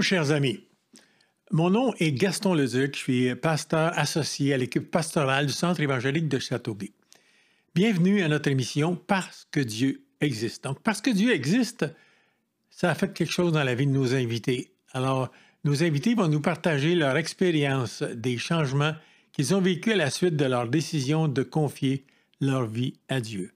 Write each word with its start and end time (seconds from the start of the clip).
Chers 0.00 0.30
amis. 0.30 0.60
Mon 1.50 1.68
nom 1.68 1.92
est 1.98 2.12
Gaston 2.12 2.54
Leduc. 2.54 2.94
Je 2.94 2.98
suis 2.98 3.34
pasteur 3.34 3.92
associé 3.98 4.54
à 4.54 4.56
l'équipe 4.56 4.90
pastorale 4.90 5.46
du 5.46 5.52
Centre 5.52 5.80
évangélique 5.80 6.26
de 6.26 6.38
Châteauguay. 6.38 6.92
Bienvenue 7.74 8.22
à 8.22 8.28
notre 8.28 8.48
émission 8.48 8.96
Parce 8.96 9.46
que 9.50 9.60
Dieu 9.60 10.04
existe. 10.22 10.64
Donc, 10.64 10.80
parce 10.82 11.02
que 11.02 11.10
Dieu 11.10 11.32
existe, 11.32 11.84
ça 12.70 12.90
a 12.90 12.94
fait 12.94 13.12
quelque 13.12 13.30
chose 13.30 13.52
dans 13.52 13.62
la 13.62 13.74
vie 13.74 13.86
de 13.86 13.92
nos 13.92 14.14
invités. 14.14 14.72
Alors, 14.92 15.30
nos 15.64 15.82
invités 15.82 16.14
vont 16.14 16.28
nous 16.28 16.40
partager 16.40 16.94
leur 16.94 17.18
expérience 17.18 18.02
des 18.02 18.38
changements 18.38 18.94
qu'ils 19.32 19.54
ont 19.54 19.60
vécus 19.60 19.92
à 19.92 19.96
la 19.96 20.10
suite 20.10 20.36
de 20.36 20.46
leur 20.46 20.66
décision 20.66 21.28
de 21.28 21.42
confier 21.42 22.06
leur 22.40 22.66
vie 22.66 22.94
à 23.10 23.20
Dieu. 23.20 23.52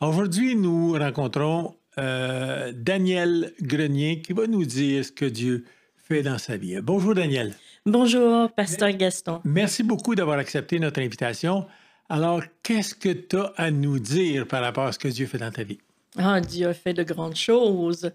Aujourd'hui, 0.00 0.56
nous 0.56 0.94
rencontrons 0.94 1.76
euh, 1.98 2.72
Daniel 2.74 3.52
Grenier 3.60 4.20
qui 4.20 4.32
va 4.32 4.48
nous 4.48 4.64
dire 4.64 5.04
ce 5.04 5.12
que 5.12 5.26
Dieu 5.26 5.64
fait 6.06 6.22
dans 6.22 6.38
sa 6.38 6.56
vie. 6.56 6.78
Bonjour 6.82 7.14
Daniel. 7.14 7.54
Bonjour, 7.86 8.50
pasteur 8.50 8.90
Gaston. 8.90 9.40
Merci 9.44 9.82
beaucoup 9.82 10.14
d'avoir 10.14 10.38
accepté 10.38 10.78
notre 10.78 11.00
invitation. 11.00 11.66
Alors, 12.10 12.42
qu'est-ce 12.62 12.94
que 12.94 13.08
tu 13.08 13.36
as 13.36 13.52
à 13.56 13.70
nous 13.70 13.98
dire 13.98 14.46
par 14.46 14.62
rapport 14.62 14.84
à 14.84 14.92
ce 14.92 14.98
que 14.98 15.08
Dieu 15.08 15.26
fait 15.26 15.38
dans 15.38 15.50
ta 15.50 15.62
vie? 15.62 15.78
Ah, 16.18 16.40
Dieu 16.40 16.68
a 16.68 16.74
fait 16.74 16.92
de 16.92 17.02
grandes 17.02 17.36
choses. 17.36 18.10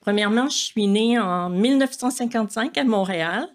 Premièrement, 0.00 0.48
je 0.48 0.56
suis 0.56 0.86
née 0.86 1.18
en 1.18 1.48
1955 1.48 2.76
à 2.76 2.84
Montréal. 2.84 3.48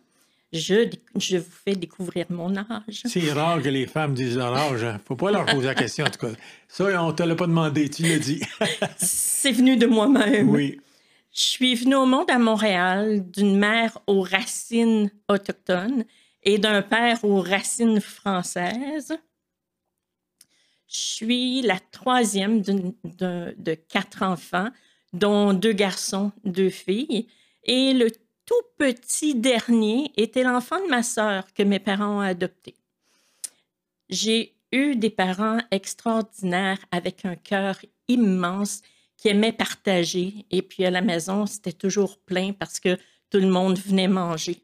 Je, 0.51 0.89
je 1.17 1.37
vous 1.37 1.51
fais 1.65 1.75
découvrir 1.75 2.25
mon 2.29 2.55
âge. 2.55 3.03
C'est 3.05 3.31
rare 3.33 3.61
que 3.61 3.69
les 3.69 3.85
femmes 3.85 4.13
disent 4.13 4.37
leur 4.37 4.55
âge. 4.55 4.81
Il 4.81 4.87
hein. 4.87 4.93
ne 4.93 4.99
faut 5.05 5.15
pas 5.15 5.31
leur 5.31 5.45
poser 5.45 5.67
la 5.67 5.75
question, 5.75 6.05
en 6.05 6.09
tout 6.09 6.25
cas. 6.25 6.33
Ça, 6.67 6.85
on 7.03 7.07
ne 7.07 7.11
te 7.11 7.23
l'a 7.23 7.35
pas 7.35 7.47
demandé, 7.47 7.89
tu 7.89 8.03
l'as 8.03 8.19
dit. 8.19 8.41
C'est 8.97 9.51
venu 9.51 9.77
de 9.77 9.85
moi-même. 9.85 10.49
Oui. 10.49 10.79
Je 11.35 11.41
suis 11.41 11.75
venue 11.75 11.95
au 11.95 12.05
monde 12.05 12.31
à 12.31 12.39
Montréal 12.39 13.29
d'une 13.29 13.57
mère 13.57 13.97
aux 14.07 14.21
racines 14.21 15.11
autochtones 15.27 16.05
et 16.43 16.57
d'un 16.59 16.81
père 16.81 17.25
aux 17.25 17.41
racines 17.41 17.99
françaises. 17.99 19.13
Je 20.87 20.95
suis 20.95 21.61
la 21.61 21.77
troisième 21.91 22.61
de 22.61 23.73
quatre 23.89 24.23
enfants 24.23 24.69
dont 25.11 25.51
deux 25.51 25.73
garçons, 25.73 26.31
deux 26.45 26.69
filles. 26.69 27.27
Et 27.65 27.91
le 27.91 28.11
tout 28.45 28.63
petit 28.77 29.35
dernier 29.35 30.13
était 30.15 30.43
l'enfant 30.43 30.81
de 30.85 30.89
ma 30.89 31.03
sœur 31.03 31.53
que 31.53 31.63
mes 31.63 31.79
parents 31.79 32.19
ont 32.19 32.21
adopté. 32.21 32.75
J'ai 34.07 34.55
eu 34.71 34.95
des 34.95 35.09
parents 35.09 35.59
extraordinaires 35.69 36.79
avec 36.91 37.25
un 37.25 37.35
cœur 37.35 37.77
immense 38.07 38.83
qui 39.17 39.29
aimaient 39.29 39.53
partager. 39.53 40.45
Et 40.51 40.61
puis 40.61 40.85
à 40.85 40.91
la 40.91 41.01
maison, 41.01 41.45
c'était 41.45 41.71
toujours 41.73 42.17
plein 42.19 42.53
parce 42.53 42.79
que 42.79 42.97
tout 43.29 43.39
le 43.39 43.49
monde 43.49 43.77
venait 43.77 44.07
manger. 44.07 44.61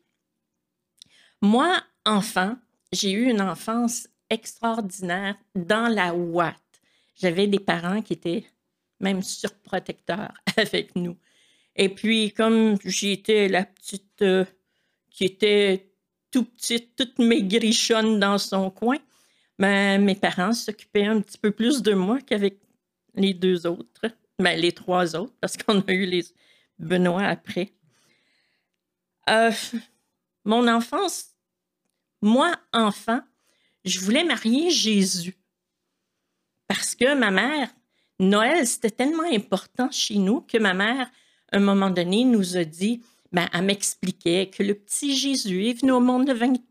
Moi, 1.42 1.82
enfant, 2.06 2.56
j'ai 2.92 3.12
eu 3.12 3.30
une 3.30 3.42
enfance 3.42 4.08
extraordinaire 4.30 5.36
dans 5.56 5.88
la 5.88 6.14
ouate. 6.14 6.58
J'avais 7.16 7.48
des 7.48 7.60
parents 7.60 8.02
qui 8.02 8.14
étaient 8.14 8.46
même 9.00 9.22
surprotecteur 9.22 10.32
avec 10.58 10.96
nous. 10.96 11.18
Et 11.76 11.90
puis, 11.90 12.32
comme 12.32 12.78
j'étais 12.84 13.48
la 13.48 13.66
petite 13.66 14.22
euh, 14.22 14.46
qui 15.10 15.26
était 15.26 15.92
tout 16.32 16.46
petite, 16.46 16.96
toute 16.96 17.20
maigrichonne 17.20 18.20
dans 18.20 18.38
son 18.38 18.70
coin, 18.70 18.98
ben, 19.60 20.04
mes 20.04 20.16
parents 20.16 20.54
s'occupaient 20.54 21.06
un 21.06 21.22
petit 21.22 21.38
peu 21.38 21.52
plus 21.52 21.82
de 21.82 21.94
moi 21.94 22.20
qu'avec 22.22 22.60
les 23.16 23.34
deux 23.34 23.68
autres, 23.68 24.06
ben, 24.42 24.60
les 24.60 24.72
trois 24.72 25.16
autres, 25.16 25.34
parce 25.40 25.58
qu'on 25.58 25.80
a 25.80 25.92
eu 25.92 26.06
les 26.06 26.26
Benoît 26.80 27.24
après. 27.24 27.74
Euh, 29.30 29.52
mon 30.46 30.68
enfance, 30.68 31.36
moi, 32.22 32.56
enfant, 32.74 33.22
je 33.86 34.00
voulais 34.00 34.24
marier 34.24 34.72
Jésus. 34.72 35.38
Parce 36.68 36.96
que 36.96 37.14
ma 37.16 37.32
mère, 37.32 37.70
Noël, 38.20 38.66
c'était 38.68 38.92
tellement 38.92 39.30
important 39.32 39.90
chez 39.92 40.16
nous 40.16 40.42
que 40.42 40.58
ma 40.58 40.74
mère, 40.74 41.10
à 41.52 41.58
un 41.58 41.60
moment 41.60 41.90
donné, 41.90 42.24
nous 42.24 42.58
a 42.58 42.64
dit, 42.64 43.02
ben, 43.32 43.48
elle 43.54 43.66
m'expliquait 43.66 44.50
que 44.50 44.64
le 44.64 44.76
petit 44.76 45.16
Jésus 45.16 45.68
est 45.68 45.82
venu 45.82 45.92
au 45.92 46.00
monde 46.00 46.30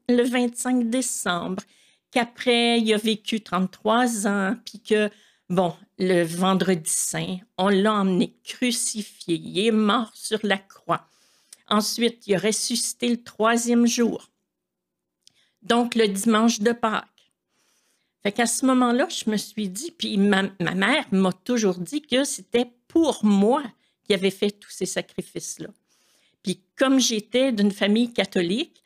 le, 0.08 0.22
25 0.22 0.90
décembre, 0.90 1.62
qu'après, 2.10 2.80
il 2.80 2.92
a 2.92 2.98
vécu 2.98 3.40
33 3.40 4.26
ans, 4.26 4.56
puis 4.64 4.80
que, 4.80 5.10
bon, 5.50 5.74
le 5.98 6.22
vendredi 6.22 6.90
saint, 6.90 7.38
on 7.58 7.68
l'a 7.68 7.92
emmené 7.92 8.34
crucifié, 8.44 9.34
il 9.34 9.66
est 9.66 9.72
mort 9.72 10.10
sur 10.14 10.38
la 10.42 10.56
croix. 10.56 11.06
Ensuite, 11.68 12.26
il 12.26 12.36
a 12.36 12.38
ressuscité 12.38 13.08
le 13.08 13.22
troisième 13.22 13.86
jour. 13.86 14.30
Donc, 15.62 15.94
le 15.94 16.08
dimanche 16.08 16.60
de 16.60 16.72
Pâques. 16.72 17.06
Fait 18.22 18.32
qu'à 18.32 18.46
ce 18.46 18.64
moment-là, 18.66 19.08
je 19.08 19.30
me 19.30 19.36
suis 19.36 19.68
dit, 19.68 19.90
puis 19.90 20.16
ma, 20.16 20.42
mère 20.60 21.06
m'a 21.10 21.32
toujours 21.32 21.78
dit 21.78 22.02
que 22.02 22.24
c'était 22.24 22.70
pour 22.88 23.24
moi 23.24 23.62
qui 24.04 24.14
avait 24.14 24.30
fait 24.30 24.50
tous 24.50 24.70
ces 24.70 24.86
sacrifices-là. 24.86 25.68
Puis 26.42 26.62
comme 26.76 26.98
j'étais 26.98 27.52
d'une 27.52 27.70
famille 27.70 28.12
catholique, 28.12 28.82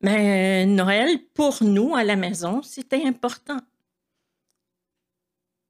ben, 0.00 0.74
Noël, 0.74 1.18
pour 1.34 1.62
nous, 1.62 1.94
à 1.94 2.04
la 2.04 2.16
maison, 2.16 2.62
c'était 2.62 3.04
important. 3.04 3.58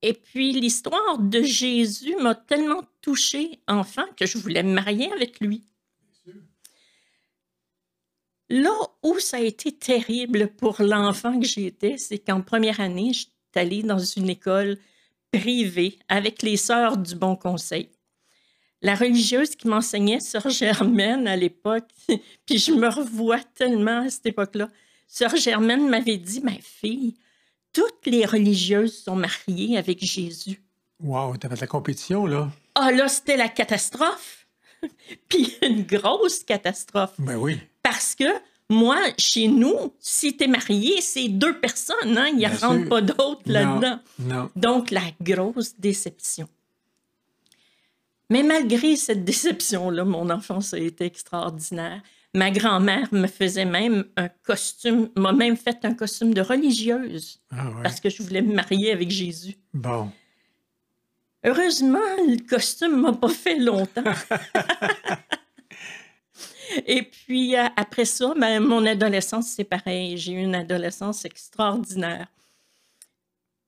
Et 0.02 0.14
puis 0.14 0.52
l'histoire 0.52 1.18
de 1.18 1.42
Jésus 1.42 2.16
m'a 2.16 2.34
tellement 2.34 2.82
touchée 3.02 3.60
enfant 3.68 4.06
que 4.16 4.26
je 4.26 4.38
voulais 4.38 4.62
me 4.62 4.72
marier 4.72 5.12
avec 5.12 5.40
lui. 5.40 5.64
Là 8.48 8.76
où 9.02 9.18
ça 9.18 9.36
a 9.36 9.40
été 9.40 9.70
terrible 9.70 10.48
pour 10.48 10.82
l'enfant 10.82 11.38
que 11.38 11.46
j'étais, 11.46 11.98
c'est 11.98 12.18
qu'en 12.18 12.40
première 12.40 12.80
année, 12.80 13.12
je 13.12 13.20
suis 13.20 13.30
allée 13.54 13.82
dans 13.82 13.98
une 13.98 14.28
école 14.28 14.76
privée 15.32 15.98
avec 16.08 16.42
les 16.42 16.56
sœurs 16.56 16.96
du 16.96 17.14
Bon 17.14 17.36
Conseil. 17.36 17.88
La 18.82 18.94
religieuse 18.94 19.54
qui 19.54 19.68
m'enseignait, 19.68 20.20
Sœur 20.20 20.48
Germaine, 20.48 21.28
à 21.28 21.36
l'époque, 21.36 21.88
puis 22.46 22.58
je 22.58 22.72
me 22.72 22.88
revois 22.88 23.40
tellement 23.54 24.06
à 24.06 24.10
cette 24.10 24.26
époque-là. 24.26 24.68
Sœur 25.06 25.36
Germaine 25.36 25.88
m'avait 25.88 26.16
dit, 26.16 26.40
ma 26.40 26.54
fille, 26.54 27.14
toutes 27.72 28.06
les 28.06 28.24
religieuses 28.24 29.02
sont 29.02 29.16
mariées 29.16 29.76
avec 29.78 30.04
Jésus. 30.04 30.60
Wow, 31.02 31.36
t'avais 31.36 31.56
de 31.56 31.60
la 31.60 31.66
compétition, 31.66 32.26
là. 32.26 32.50
Ah, 32.74 32.92
là, 32.92 33.08
c'était 33.08 33.36
la 33.36 33.48
catastrophe. 33.48 34.46
puis 35.28 35.54
une 35.62 35.82
grosse 35.82 36.42
catastrophe. 36.42 37.14
Ben 37.18 37.36
oui. 37.36 37.58
Parce 37.82 38.14
que 38.14 38.24
moi, 38.68 38.98
chez 39.18 39.48
nous, 39.48 39.92
si 39.98 40.36
tu 40.36 40.44
es 40.44 40.46
marié, 40.46 41.00
c'est 41.00 41.28
deux 41.28 41.58
personnes, 41.58 42.16
hein? 42.16 42.28
il 42.28 42.36
n'y 42.36 42.46
rentre 42.46 42.88
pas 42.88 43.00
d'autres 43.02 43.42
là-dedans. 43.46 43.98
Donc, 44.54 44.90
la 44.90 45.02
grosse 45.20 45.74
déception. 45.78 46.48
Mais 48.30 48.44
malgré 48.44 48.94
cette 48.94 49.24
déception-là, 49.24 50.04
mon 50.04 50.30
enfance 50.30 50.72
a 50.72 50.78
été 50.78 51.04
extraordinaire. 51.04 52.00
Ma 52.32 52.50
grand-mère 52.50 53.12
me 53.12 53.26
faisait 53.26 53.64
même 53.64 54.04
un 54.16 54.28
costume, 54.28 55.10
m'a 55.16 55.32
même 55.32 55.56
fait 55.56 55.84
un 55.84 55.94
costume 55.94 56.32
de 56.32 56.40
religieuse 56.40 57.40
ah 57.50 57.72
parce 57.82 57.98
que 57.98 58.08
je 58.08 58.22
voulais 58.22 58.42
me 58.42 58.54
marier 58.54 58.92
avec 58.92 59.10
Jésus. 59.10 59.56
Bon. 59.74 60.12
Heureusement, 61.44 61.98
le 62.28 62.46
costume 62.46 63.00
m'a 63.00 63.12
pas 63.12 63.30
fait 63.30 63.58
longtemps. 63.58 64.04
Et 66.86 67.02
puis 67.02 67.56
euh, 67.56 67.66
après 67.76 68.04
ça, 68.04 68.32
ben, 68.36 68.60
mon 68.60 68.86
adolescence, 68.86 69.48
c'est 69.48 69.64
pareil. 69.64 70.16
J'ai 70.16 70.32
eu 70.32 70.42
une 70.42 70.54
adolescence 70.54 71.24
extraordinaire. 71.24 72.28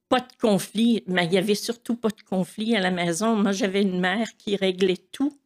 Pas 0.08 0.20
de 0.20 0.32
conflit, 0.40 1.02
mais 1.06 1.24
il 1.24 1.30
n'y 1.30 1.38
avait 1.38 1.54
surtout 1.54 1.96
pas 1.96 2.10
de 2.10 2.22
conflit 2.22 2.76
à 2.76 2.80
la 2.80 2.90
maison. 2.90 3.34
Moi, 3.34 3.52
j'avais 3.52 3.82
une 3.82 3.98
mère 3.98 4.36
qui 4.36 4.54
réglait 4.54 5.04
tout. 5.10 5.36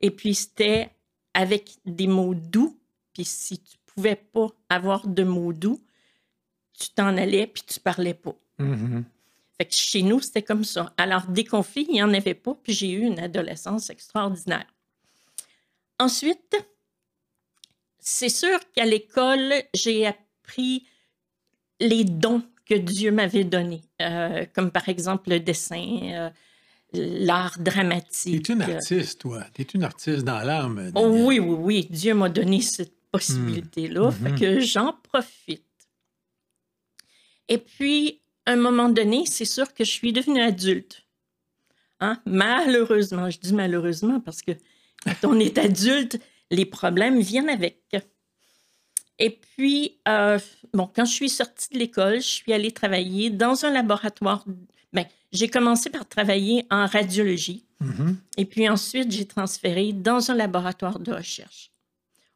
Et 0.00 0.10
puis 0.10 0.34
c'était 0.34 0.90
avec 1.36 1.76
des 1.84 2.08
mots 2.08 2.34
doux. 2.34 2.76
Puis 3.12 3.24
si 3.24 3.58
tu 3.58 3.76
pouvais 3.86 4.16
pas 4.16 4.48
avoir 4.68 5.06
de 5.06 5.22
mots 5.22 5.52
doux, 5.52 5.80
tu 6.72 6.90
t'en 6.90 7.16
allais 7.16 7.46
puis 7.46 7.62
tu 7.66 7.78
parlais 7.78 8.14
pas. 8.14 8.34
Mm-hmm. 8.58 9.04
Fait 9.58 9.64
que 9.66 9.74
chez 9.74 10.02
nous, 10.02 10.20
c'était 10.20 10.42
comme 10.42 10.64
ça. 10.64 10.92
Alors, 10.98 11.26
des 11.28 11.44
conflits, 11.44 11.86
il 11.88 11.94
n'y 11.94 12.02
en 12.02 12.12
avait 12.12 12.34
pas, 12.34 12.54
puis 12.62 12.74
j'ai 12.74 12.90
eu 12.90 13.00
une 13.00 13.18
adolescence 13.18 13.88
extraordinaire. 13.88 14.66
Ensuite, 15.98 16.56
c'est 17.98 18.28
sûr 18.28 18.58
qu'à 18.74 18.84
l'école, 18.84 19.54
j'ai 19.72 20.06
appris 20.06 20.86
les 21.80 22.04
dons 22.04 22.42
que 22.66 22.74
Dieu 22.74 23.12
m'avait 23.12 23.44
donnés, 23.44 23.82
euh, 24.02 24.44
comme 24.54 24.70
par 24.70 24.88
exemple 24.88 25.30
le 25.30 25.40
dessin, 25.40 26.00
euh, 26.02 26.30
l'art 26.92 27.58
dramatique. 27.58 28.44
Tu 28.44 28.52
es 28.52 28.54
une 28.54 28.62
artiste, 28.62 29.20
toi. 29.20 29.44
Tu 29.54 29.62
es 29.62 29.64
une 29.64 29.84
artiste 29.84 30.24
dans 30.24 30.40
l'âme. 30.40 30.92
Oh, 30.94 31.08
oui, 31.08 31.38
oui, 31.38 31.56
oui. 31.58 31.88
Dieu 31.90 32.14
m'a 32.14 32.28
donné 32.28 32.60
cette 32.60 32.94
possibilité-là, 33.10 34.10
hmm. 34.10 34.12
fait 34.12 34.34
que 34.34 34.60
j'en 34.60 34.92
profite. 34.92 35.62
Et 37.48 37.58
puis, 37.58 38.20
à 38.44 38.52
un 38.52 38.56
moment 38.56 38.88
donné, 38.88 39.24
c'est 39.26 39.44
sûr 39.44 39.72
que 39.72 39.84
je 39.84 39.90
suis 39.90 40.12
devenue 40.12 40.40
adulte. 40.40 41.06
Hein? 42.00 42.20
Malheureusement, 42.26 43.30
je 43.30 43.38
dis 43.38 43.54
malheureusement 43.54 44.20
parce 44.20 44.42
que 44.42 44.52
quand 45.02 45.14
on 45.24 45.38
est 45.38 45.58
adulte, 45.58 46.18
les 46.50 46.66
problèmes 46.66 47.20
viennent 47.20 47.48
avec. 47.48 47.82
Et 49.18 49.30
puis, 49.30 49.98
euh, 50.08 50.38
bon, 50.74 50.90
quand 50.94 51.06
je 51.06 51.12
suis 51.12 51.30
sortie 51.30 51.70
de 51.72 51.78
l'école, 51.78 52.16
je 52.16 52.26
suis 52.26 52.52
allée 52.52 52.72
travailler 52.72 53.30
dans 53.30 53.64
un 53.64 53.70
laboratoire. 53.70 54.44
J'ai 55.32 55.48
commencé 55.48 55.90
par 55.90 56.08
travailler 56.08 56.66
en 56.70 56.86
radiologie. 56.86 57.64
Mhm. 57.80 58.18
Et 58.36 58.44
puis 58.44 58.68
ensuite, 58.68 59.10
j'ai 59.10 59.26
transféré 59.26 59.92
dans 59.92 60.30
un 60.30 60.34
laboratoire 60.34 60.98
de 60.98 61.12
recherche. 61.12 61.70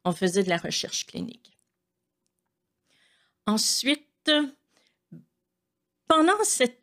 On 0.05 0.11
faisait 0.11 0.43
de 0.43 0.49
la 0.49 0.57
recherche 0.57 1.05
clinique. 1.05 1.57
Ensuite, 3.47 4.31
pendant 6.07 6.43
cette 6.43 6.81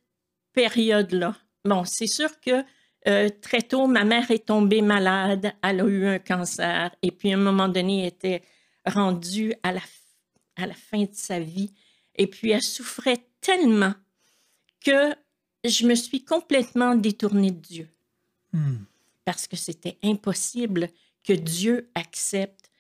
période-là, 0.52 1.36
bon, 1.64 1.84
c'est 1.84 2.06
sûr 2.06 2.40
que 2.40 2.64
euh, 3.06 3.28
très 3.40 3.62
tôt, 3.62 3.86
ma 3.86 4.04
mère 4.04 4.30
est 4.30 4.46
tombée 4.46 4.82
malade, 4.82 5.52
elle 5.62 5.80
a 5.80 5.84
eu 5.84 6.06
un 6.06 6.18
cancer, 6.18 6.94
et 7.00 7.10
puis 7.10 7.32
à 7.32 7.36
un 7.36 7.40
moment 7.40 7.68
donné, 7.68 8.00
elle 8.00 8.08
était 8.08 8.42
rendue 8.84 9.54
à 9.62 9.72
la, 9.72 9.80
à 10.56 10.66
la 10.66 10.74
fin 10.74 11.02
de 11.02 11.12
sa 11.12 11.38
vie. 11.38 11.72
Et 12.16 12.26
puis, 12.26 12.50
elle 12.50 12.62
souffrait 12.62 13.24
tellement 13.40 13.94
que 14.84 15.14
je 15.68 15.86
me 15.86 15.94
suis 15.94 16.22
complètement 16.24 16.94
détournée 16.94 17.50
de 17.50 17.60
Dieu 17.60 17.88
Hmm. 18.52 18.76
parce 19.26 19.46
que 19.46 19.56
c'était 19.56 19.98
impossible 20.02 20.88
que 21.22 21.34
Dieu 21.34 21.90
accepte 21.94 22.70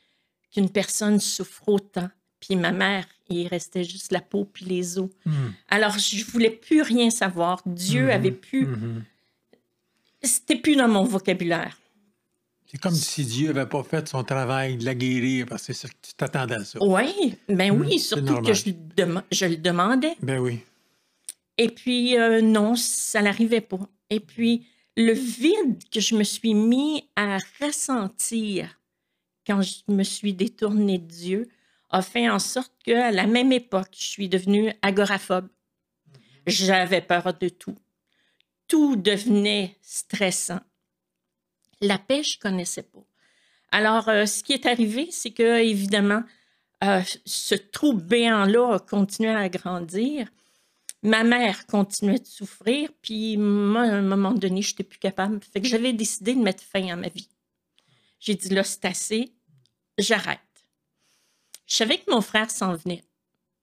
qu'une 0.50 0.70
personne 0.70 1.20
souffre 1.20 1.68
autant. 1.68 2.08
Puis 2.40 2.56
ma 2.56 2.72
mère, 2.72 3.06
il 3.28 3.46
restait 3.48 3.84
juste 3.84 4.12
la 4.12 4.22
peau 4.22 4.46
puis 4.46 4.64
les 4.64 4.98
os. 4.98 5.10
Hmm. 5.26 5.50
Alors, 5.68 5.98
je 5.98 6.24
voulais 6.24 6.48
plus 6.50 6.80
rien 6.80 7.10
savoir. 7.10 7.60
Dieu 7.66 8.04
Mhm. 8.04 8.10
avait 8.10 8.30
plus... 8.32 8.66
Mhm. 8.66 9.04
C'était 10.22 10.56
plus 10.56 10.74
dans 10.76 10.88
mon 10.88 11.04
vocabulaire. 11.04 11.78
C'est 12.66 12.78
comme 12.80 12.94
si 12.94 13.24
Dieu 13.24 13.52
n'avait 13.52 13.68
pas 13.68 13.82
fait 13.82 14.08
son 14.08 14.24
travail 14.24 14.76
de 14.78 14.84
la 14.84 14.94
guérir 14.94 15.46
parce 15.46 15.66
que 15.66 15.72
c'est 15.72 15.80
sûr 15.86 15.90
que 15.90 15.96
tu 16.02 16.14
t'attendais 16.14 16.54
à 16.56 16.64
ça. 16.64 16.78
Oui, 16.82 17.36
ben 17.48 17.70
oui, 17.72 17.98
surtout 17.98 18.40
que 18.42 18.52
je, 18.52 18.70
je 19.32 19.44
le 19.46 19.56
demandais. 19.56 20.16
Ben 20.22 20.38
oui. 20.38 20.60
Et 21.58 21.68
puis, 21.68 22.16
euh, 22.16 22.40
non, 22.40 22.76
ça 22.76 23.20
n'arrivait 23.20 23.60
pas. 23.60 23.80
Et 24.10 24.20
puis, 24.20 24.66
le 24.96 25.12
vide 25.12 25.82
que 25.90 26.00
je 26.00 26.14
me 26.14 26.24
suis 26.24 26.54
mis 26.54 27.08
à 27.16 27.38
ressentir 27.60 28.80
quand 29.46 29.62
je 29.62 29.80
me 29.88 30.02
suis 30.02 30.34
détournée 30.34 30.98
de 30.98 31.06
Dieu 31.06 31.48
a 31.90 32.02
fait 32.02 32.28
en 32.28 32.38
sorte 32.38 32.72
qu'à 32.84 33.10
la 33.10 33.26
même 33.26 33.52
époque, 33.52 33.94
je 33.96 34.04
suis 34.04 34.28
devenue 34.28 34.72
agoraphobe. 34.82 35.48
J'avais 36.46 37.00
peur 37.00 37.34
de 37.38 37.48
tout. 37.48 37.76
Tout 38.66 38.96
devenait 38.96 39.76
stressant. 39.82 40.60
La 41.80 41.98
paix, 41.98 42.22
je 42.22 42.38
connaissais 42.38 42.82
pas. 42.82 43.04
Alors, 43.70 44.08
euh, 44.08 44.26
ce 44.26 44.42
qui 44.42 44.52
est 44.52 44.66
arrivé, 44.66 45.08
c'est 45.10 45.30
que, 45.30 45.60
évidemment, 45.60 46.22
euh, 46.84 47.02
ce 47.24 47.54
trou 47.54 47.92
béant-là 47.92 48.74
a 48.74 48.78
continué 48.78 49.30
à 49.30 49.48
grandir. 49.48 50.28
Ma 51.02 51.22
mère 51.22 51.66
continuait 51.66 52.18
de 52.18 52.26
souffrir, 52.26 52.90
puis 53.02 53.36
moi, 53.36 53.82
à 53.82 53.94
un 53.94 54.02
moment 54.02 54.32
donné, 54.32 54.62
je 54.62 54.70
n'étais 54.72 54.82
plus 54.84 54.98
capable. 54.98 55.40
Fait 55.44 55.60
que 55.60 55.68
j'avais 55.68 55.92
décidé 55.92 56.34
de 56.34 56.40
mettre 56.40 56.62
fin 56.62 56.86
à 56.88 56.96
ma 56.96 57.08
vie. 57.08 57.28
J'ai 58.18 58.34
dit, 58.34 58.48
là, 58.48 58.64
c'est 58.64 58.84
assez, 58.84 59.32
j'arrête. 59.96 60.40
Je 61.66 61.74
savais 61.74 61.98
que 61.98 62.10
mon 62.10 62.20
frère 62.20 62.50
s'en 62.50 62.74
venait. 62.74 63.04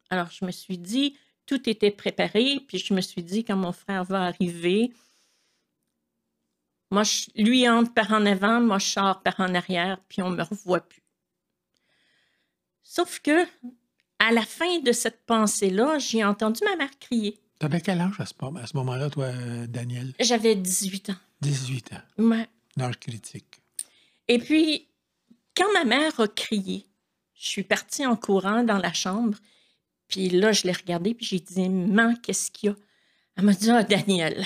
Alors, 0.10 0.30
je 0.32 0.46
me 0.46 0.52
suis 0.52 0.78
dit, 0.78 1.18
tout 1.46 1.70
était 1.70 1.92
préparé, 1.92 2.62
puis 2.68 2.78
je 2.78 2.94
me 2.94 3.02
suis 3.02 3.24
dit, 3.24 3.44
quand 3.44 3.58
mon 3.58 3.74
frère 3.74 4.06
va 4.06 4.24
arriver, 4.24 4.94
moi, 6.92 7.04
je- 7.04 7.30
lui 7.36 7.68
entre 7.68 7.94
par 7.94 8.12
en 8.14 8.26
avant, 8.26 8.62
moi, 8.62 8.80
je 8.80 8.86
sors 8.88 9.22
par 9.24 9.40
en 9.40 9.54
arrière, 9.56 10.00
puis 10.08 10.22
on 10.22 10.30
ne 10.30 10.38
me 10.38 10.44
revoit 10.44 10.82
plus. 10.88 11.04
Sauf 12.84 13.20
que, 13.20 13.46
à 14.20 14.32
la 14.32 14.44
fin 14.44 14.80
de 14.80 14.92
cette 14.92 15.26
pensée-là, 15.26 16.00
j'ai 16.00 16.24
entendu 16.24 16.62
ma 16.64 16.76
mère 16.76 16.98
crier. 17.00 17.40
T'avais 17.60 17.82
quel 17.82 18.02
âge 18.02 18.20
à 18.20 18.26
ce, 18.26 18.76
moment-là, 18.76 19.10
toi, 19.10 19.26
euh, 19.26 19.68
Daniel? 19.68 20.14
J'avais 20.20 20.56
18 20.56 21.12
ans. 21.12 21.16
18 21.42 21.94
ans. 21.94 22.24
Ouais. 22.24 22.48
Âge 22.80 23.00
critique. 23.00 23.62
Et 24.28 24.40
puis, 24.40 24.88
quand 25.56 25.72
ma 25.74 25.86
mère 25.86 26.20
a 26.20 26.28
crié, 26.28 26.86
je 27.34 27.48
suis 27.48 27.64
partie 27.64 28.06
en 28.06 28.16
courant 28.16 28.64
dans 28.64 28.78
la 28.78 28.94
chambre. 28.94 29.38
Puis 30.08 30.30
là, 30.30 30.52
je 30.52 30.64
l'ai 30.64 30.74
regardée, 30.74 31.14
puis 31.14 31.26
j'ai 31.26 31.40
dit, 31.40 31.70
Maman, 31.70 32.16
qu'est-ce 32.22 32.52
qu'il 32.52 32.70
y 32.70 32.74
a? 32.74 32.76
Elle 33.38 33.46
m'a 33.46 33.54
dit, 33.54 33.70
Ah, 33.70 33.84
Daniel. 33.84 34.44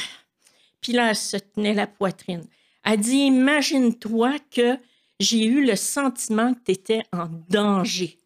Puis 0.81 0.93
là, 0.93 1.09
elle 1.09 1.15
se 1.15 1.37
tenait 1.37 1.73
la 1.73 1.87
poitrine. 1.87 2.45
Elle 2.83 2.99
dit, 2.99 3.17
Imagine-toi 3.17 4.37
que 4.51 4.77
j'ai 5.19 5.45
eu 5.45 5.65
le 5.65 5.75
sentiment 5.75 6.53
que 6.53 6.59
tu 6.65 6.71
étais 6.71 7.01
en 7.11 7.27
danger. 7.49 8.17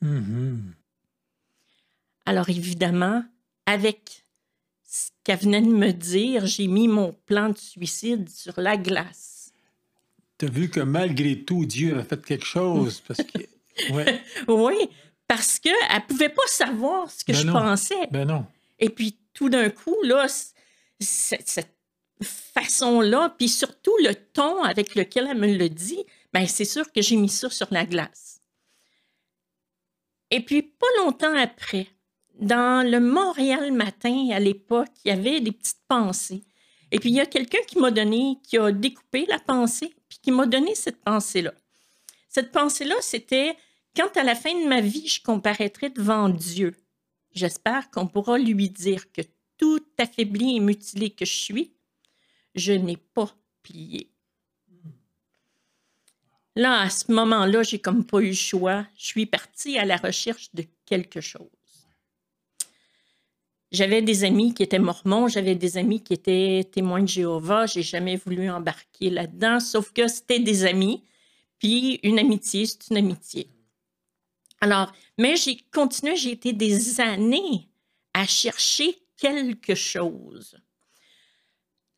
Mhm. 0.00 0.74
Alors 2.26 2.48
évidemment, 2.48 3.24
avec 3.66 4.24
ce 4.84 5.10
qu'elle 5.24 5.38
venait 5.40 5.62
de 5.62 5.66
me 5.66 5.92
dire, 5.92 6.46
j'ai 6.46 6.66
mis 6.66 6.88
mon 6.88 7.12
plan 7.26 7.50
de 7.50 7.58
suicide 7.58 8.28
sur 8.28 8.60
la 8.60 8.76
glace. 8.76 9.52
T'as 10.38 10.48
vu 10.48 10.68
que 10.70 10.80
malgré 10.80 11.42
tout, 11.44 11.64
Dieu 11.66 11.98
a 11.98 12.04
fait 12.04 12.24
quelque 12.24 12.44
chose 12.46 13.00
parce 13.08 13.20
que. 13.22 13.92
Ouais. 13.92 14.20
Oui, 14.48 14.88
parce 15.26 15.58
qu'elle 15.58 15.72
ne 15.94 16.00
pouvait 16.06 16.28
pas 16.28 16.46
savoir 16.46 17.10
ce 17.10 17.24
que 17.24 17.32
Ben 17.32 17.38
je 17.38 17.46
non. 17.46 17.52
pensais. 17.52 18.06
Ben 18.10 18.26
non. 18.26 18.46
Et 18.78 18.90
puis 18.90 19.18
tout 19.34 19.48
d'un 19.48 19.70
coup, 19.70 19.96
là, 20.04 20.26
cette 21.00 21.68
façon-là, 22.22 23.34
puis 23.38 23.48
surtout 23.48 23.94
le 24.04 24.14
ton 24.14 24.62
avec 24.64 24.94
lequel 24.94 25.28
elle 25.30 25.38
me 25.38 25.56
le 25.56 25.68
dit, 25.68 26.04
ben 26.32 26.46
c'est 26.46 26.64
sûr 26.64 26.90
que 26.92 27.02
j'ai 27.02 27.16
mis 27.16 27.28
ça 27.28 27.48
sur 27.50 27.68
la 27.70 27.84
glace. 27.86 28.37
Et 30.30 30.40
puis 30.40 30.62
pas 30.62 30.86
longtemps 30.98 31.36
après, 31.36 31.86
dans 32.38 32.88
le 32.88 33.00
Montréal 33.00 33.72
matin 33.72 34.28
à 34.32 34.38
l'époque, 34.38 34.90
il 35.04 35.08
y 35.08 35.12
avait 35.12 35.40
des 35.40 35.52
petites 35.52 35.82
pensées. 35.88 36.44
Et 36.90 36.98
puis 36.98 37.10
il 37.10 37.16
y 37.16 37.20
a 37.20 37.26
quelqu'un 37.26 37.62
qui 37.66 37.78
m'a 37.78 37.90
donné, 37.90 38.38
qui 38.42 38.58
a 38.58 38.72
découpé 38.72 39.26
la 39.26 39.38
pensée, 39.38 39.94
puis 40.08 40.18
qui 40.22 40.30
m'a 40.30 40.46
donné 40.46 40.74
cette 40.74 41.02
pensée-là. 41.02 41.52
Cette 42.28 42.52
pensée-là, 42.52 42.94
c'était 43.00 43.56
quand 43.96 44.16
à 44.16 44.22
la 44.22 44.34
fin 44.34 44.54
de 44.54 44.68
ma 44.68 44.80
vie, 44.80 45.08
je 45.08 45.22
comparaîtrai 45.22 45.90
devant 45.90 46.28
Dieu. 46.28 46.74
J'espère 47.32 47.90
qu'on 47.90 48.06
pourra 48.06 48.38
lui 48.38 48.70
dire 48.70 49.10
que 49.12 49.22
tout 49.56 49.84
affaibli 49.98 50.56
et 50.56 50.60
mutilé 50.60 51.10
que 51.10 51.24
je 51.24 51.34
suis, 51.34 51.74
je 52.54 52.72
n'ai 52.72 52.96
pas 52.96 53.34
plié. 53.62 54.10
Là, 56.58 56.80
à 56.80 56.90
ce 56.90 57.12
moment-là, 57.12 57.62
j'ai 57.62 57.78
comme 57.78 58.04
pas 58.04 58.18
eu 58.18 58.30
le 58.30 58.32
choix. 58.32 58.84
Je 58.96 59.06
suis 59.06 59.26
partie 59.26 59.78
à 59.78 59.84
la 59.84 59.96
recherche 59.96 60.52
de 60.54 60.64
quelque 60.86 61.20
chose. 61.20 61.46
J'avais 63.70 64.02
des 64.02 64.24
amis 64.24 64.54
qui 64.54 64.64
étaient 64.64 64.80
mormons, 64.80 65.28
j'avais 65.28 65.54
des 65.54 65.76
amis 65.76 66.02
qui 66.02 66.14
étaient 66.14 66.68
témoins 66.72 67.02
de 67.02 67.06
Jéhovah. 67.06 67.66
J'ai 67.66 67.84
jamais 67.84 68.16
voulu 68.16 68.50
embarquer 68.50 69.08
là-dedans, 69.08 69.60
sauf 69.60 69.92
que 69.92 70.08
c'était 70.08 70.40
des 70.40 70.64
amis. 70.64 71.04
Puis 71.60 72.00
une 72.02 72.18
amitié, 72.18 72.66
c'est 72.66 72.90
une 72.90 72.96
amitié. 72.96 73.48
Alors, 74.60 74.92
mais 75.16 75.36
j'ai 75.36 75.58
continué, 75.72 76.16
j'ai 76.16 76.32
été 76.32 76.52
des 76.52 77.00
années 77.00 77.68
à 78.14 78.26
chercher 78.26 78.98
quelque 79.16 79.76
chose. 79.76 80.58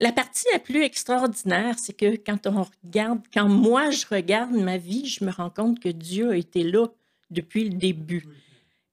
La 0.03 0.13
partie 0.13 0.47
la 0.53 0.59
plus 0.59 0.83
extraordinaire, 0.83 1.79
c'est 1.79 1.93
que 1.93 2.17
quand 2.17 2.47
on 2.47 2.65
regarde, 2.85 3.21
quand 3.35 3.49
moi 3.49 3.91
je 3.91 4.07
regarde 4.11 4.53
ma 4.53 4.79
vie, 4.79 5.07
je 5.07 5.25
me 5.25 5.31
rends 5.31 5.51
compte 5.51 5.79
que 5.79 5.91
Dieu 5.91 6.31
a 6.31 6.37
été 6.37 6.63
là 6.63 6.87
depuis 7.31 7.65
le 7.65 7.77
début. 7.77 8.27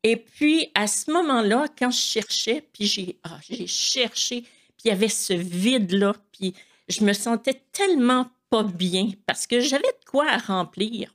Et 0.03 0.17
puis, 0.17 0.69
à 0.75 0.85
ce 0.85 1.09
moment-là, 1.11 1.67
quand 1.79 1.91
je 1.91 1.99
cherchais, 1.99 2.67
puis 2.73 2.85
j'ai 2.85 3.17
ah, 3.23 3.39
cherché, 3.65 4.41
puis 4.41 4.85
il 4.85 4.87
y 4.89 4.91
avait 4.91 5.07
ce 5.07 5.33
vide-là, 5.33 6.13
puis 6.33 6.53
je 6.89 7.03
me 7.03 7.13
sentais 7.13 7.61
tellement 7.71 8.29
pas 8.49 8.63
bien 8.63 9.11
parce 9.25 9.47
que 9.47 9.61
j'avais 9.61 9.83
de 9.83 10.09
quoi 10.09 10.37
remplir. 10.37 11.13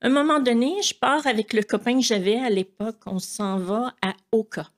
À 0.00 0.06
un 0.06 0.10
moment 0.10 0.40
donné, 0.40 0.82
je 0.82 0.94
pars 0.94 1.26
avec 1.26 1.52
le 1.52 1.62
copain 1.62 2.00
que 2.00 2.04
j'avais 2.04 2.38
à 2.38 2.50
l'époque, 2.50 3.00
on 3.06 3.18
s'en 3.18 3.58
va 3.58 3.94
à 4.02 4.14
Oka. 4.32 4.68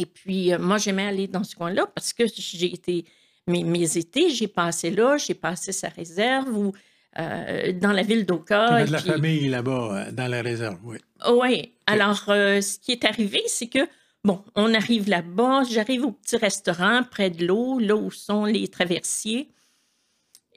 Et 0.00 0.06
puis, 0.06 0.52
euh, 0.52 0.58
moi, 0.58 0.78
j'aimais 0.78 1.06
aller 1.06 1.28
dans 1.28 1.44
ce 1.44 1.54
coin-là 1.54 1.86
parce 1.86 2.12
que 2.12 2.24
j'ai 2.26 2.72
été, 2.72 3.04
mes, 3.46 3.62
mes 3.62 3.98
étés, 3.98 4.30
j'ai 4.30 4.48
passé 4.48 4.90
là, 4.90 5.18
j'ai 5.18 5.34
passé 5.34 5.72
sa 5.72 5.90
réserve 5.90 6.48
ou 6.56 6.72
euh, 7.18 7.72
dans 7.72 7.92
la 7.92 8.02
ville 8.02 8.24
d'Oka. 8.24 8.84
De 8.86 8.90
la 8.92 8.98
puis- 8.98 9.10
famille 9.10 9.48
là-bas, 9.48 10.06
euh, 10.08 10.12
dans 10.12 10.26
la 10.28 10.40
réserve, 10.42 10.78
oui. 10.84 10.98
oui. 11.30 11.72
Alors, 11.86 12.24
euh, 12.28 12.60
ce 12.62 12.78
qui 12.78 12.92
est 12.92 13.04
arrivé, 13.04 13.42
c'est 13.46 13.66
que, 13.66 13.86
bon, 14.24 14.42
on 14.54 14.72
arrive 14.72 15.08
là-bas, 15.08 15.64
j'arrive 15.68 16.06
au 16.06 16.12
petit 16.12 16.36
restaurant 16.36 17.02
près 17.02 17.28
de 17.28 17.44
l'eau, 17.46 17.78
là 17.78 17.94
où 17.94 18.10
sont 18.10 18.46
les 18.46 18.68
traversiers. 18.68 19.50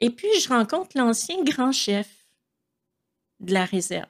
Et 0.00 0.10
puis, 0.10 0.28
je 0.40 0.48
rencontre 0.48 0.96
l'ancien 0.96 1.42
grand 1.44 1.72
chef 1.72 2.08
de 3.40 3.52
la 3.52 3.66
réserve, 3.66 4.08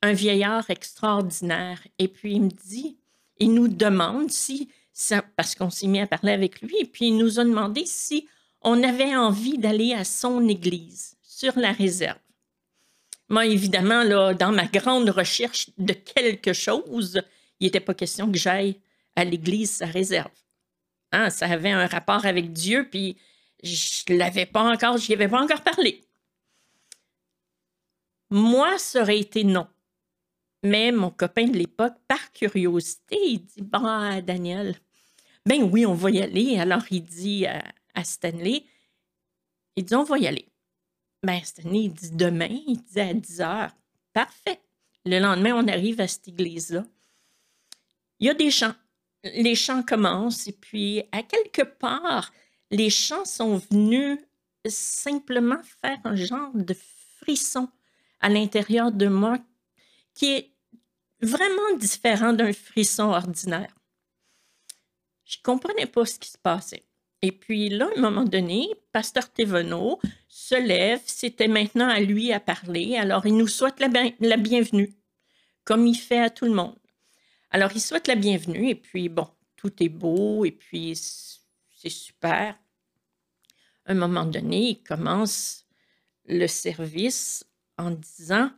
un 0.00 0.14
vieillard 0.14 0.70
extraordinaire. 0.70 1.80
Et 1.98 2.08
puis, 2.08 2.34
il 2.34 2.42
me 2.42 2.48
dit, 2.50 2.96
il 3.42 3.54
nous 3.54 3.68
demande 3.68 4.30
si, 4.30 4.68
parce 5.36 5.54
qu'on 5.54 5.70
s'est 5.70 5.86
mis 5.86 6.00
à 6.00 6.06
parler 6.06 6.32
avec 6.32 6.60
lui, 6.60 6.74
et 6.80 6.84
puis 6.84 7.08
il 7.08 7.16
nous 7.16 7.40
a 7.40 7.44
demandé 7.44 7.84
si 7.86 8.28
on 8.60 8.82
avait 8.82 9.16
envie 9.16 9.58
d'aller 9.58 9.92
à 9.94 10.04
son 10.04 10.46
église, 10.48 11.16
sur 11.22 11.58
la 11.58 11.72
réserve. 11.72 12.18
Moi, 13.28 13.46
évidemment, 13.46 14.04
là, 14.04 14.34
dans 14.34 14.52
ma 14.52 14.66
grande 14.66 15.08
recherche 15.08 15.70
de 15.78 15.92
quelque 15.92 16.52
chose, 16.52 17.20
il 17.58 17.66
n'était 17.66 17.80
pas 17.80 17.94
question 17.94 18.30
que 18.30 18.38
j'aille 18.38 18.78
à 19.16 19.24
l'église 19.24 19.70
sa 19.70 19.86
réserve. 19.86 20.30
Hein, 21.12 21.30
ça 21.30 21.46
avait 21.46 21.70
un 21.70 21.86
rapport 21.86 22.24
avec 22.24 22.52
Dieu, 22.52 22.88
puis 22.90 23.16
je 23.62 24.14
l'avais 24.14 24.46
pas 24.46 24.62
encore, 24.62 24.98
j'y 24.98 25.14
avais 25.14 25.28
pas 25.28 25.42
encore 25.42 25.62
parlé. 25.62 26.04
Moi, 28.30 28.78
ça 28.78 29.02
aurait 29.02 29.18
été 29.18 29.44
non. 29.44 29.66
Mais 30.62 30.92
mon 30.92 31.10
copain 31.10 31.46
de 31.46 31.56
l'époque, 31.56 31.94
par 32.06 32.32
curiosité, 32.32 33.18
il 33.26 33.44
dit 33.44 33.62
Bon, 33.62 34.20
Daniel, 34.22 34.76
ben 35.44 35.62
oui, 35.64 35.84
on 35.86 35.94
va 35.94 36.10
y 36.10 36.20
aller. 36.20 36.58
Alors 36.58 36.84
il 36.90 37.02
dit 37.02 37.46
à, 37.46 38.04
Stanley 38.04 38.64
Il 39.76 39.84
dit 39.84 39.94
On 39.94 40.04
va 40.04 40.18
y 40.18 40.26
aller. 40.26 40.48
Ben, 41.22 41.40
Stanley, 41.42 41.84
il 41.84 41.92
dit 41.92 42.10
demain, 42.12 42.48
il 42.66 42.80
dit 42.80 43.00
à 43.00 43.12
10 43.12 43.40
heures. 43.40 43.76
Parfait. 44.12 44.60
Le 45.04 45.18
lendemain, 45.18 45.54
on 45.54 45.66
arrive 45.68 46.00
à 46.00 46.06
cette 46.06 46.28
église-là. 46.28 46.84
Il 48.20 48.26
y 48.26 48.30
a 48.30 48.34
des 48.34 48.50
chants. 48.50 48.74
Les 49.24 49.54
chants 49.54 49.82
commencent 49.82 50.46
et 50.46 50.52
puis, 50.52 51.02
à 51.12 51.22
quelque 51.22 51.62
part, 51.62 52.32
les 52.70 52.90
chants 52.90 53.24
sont 53.24 53.56
venus 53.70 54.18
simplement 54.66 55.60
faire 55.80 55.98
un 56.04 56.16
genre 56.16 56.52
de 56.54 56.74
frisson 57.18 57.68
à 58.20 58.28
l'intérieur 58.28 58.92
de 58.92 59.06
moi 59.06 59.38
qui 60.14 60.32
est 60.32 60.51
vraiment 61.22 61.76
différent 61.78 62.32
d'un 62.32 62.52
frisson 62.52 63.04
ordinaire. 63.04 63.74
Je 65.24 65.38
comprenais 65.42 65.86
pas 65.86 66.04
ce 66.04 66.18
qui 66.18 66.28
se 66.28 66.38
passait. 66.38 66.84
Et 67.22 67.30
puis 67.30 67.68
là, 67.68 67.86
à 67.86 67.98
un 67.98 68.00
moment 68.00 68.24
donné, 68.24 68.68
Pasteur 68.90 69.30
Thévenot 69.32 70.00
se 70.28 70.56
lève, 70.56 71.00
c'était 71.06 71.48
maintenant 71.48 71.88
à 71.88 72.00
lui 72.00 72.32
à 72.32 72.40
parler, 72.40 72.96
alors 72.96 73.26
il 73.26 73.36
nous 73.36 73.46
souhaite 73.46 73.78
la, 73.78 73.88
la, 74.18 74.36
bienvenue, 74.36 74.92
comme 75.64 75.86
il 75.86 75.94
fait 75.94 76.18
à 76.18 76.30
tout 76.30 76.46
le 76.46 76.52
monde. 76.52 76.76
Alors 77.50 77.70
il 77.74 77.80
souhaite 77.80 78.08
la 78.08 78.16
bienvenue, 78.16 78.70
et 78.70 78.74
puis 78.74 79.08
bon, 79.08 79.28
tout 79.56 79.72
est 79.82 79.88
beau, 79.88 80.44
et 80.44 80.50
puis 80.50 80.96
c'est 80.96 81.88
super. 81.88 82.58
À 83.84 83.92
un 83.92 83.94
moment 83.94 84.24
donné, 84.24 84.70
il 84.70 84.82
commence 84.82 85.64
le 86.26 86.48
service 86.48 87.44
en 87.78 87.92
disant, 87.92 88.50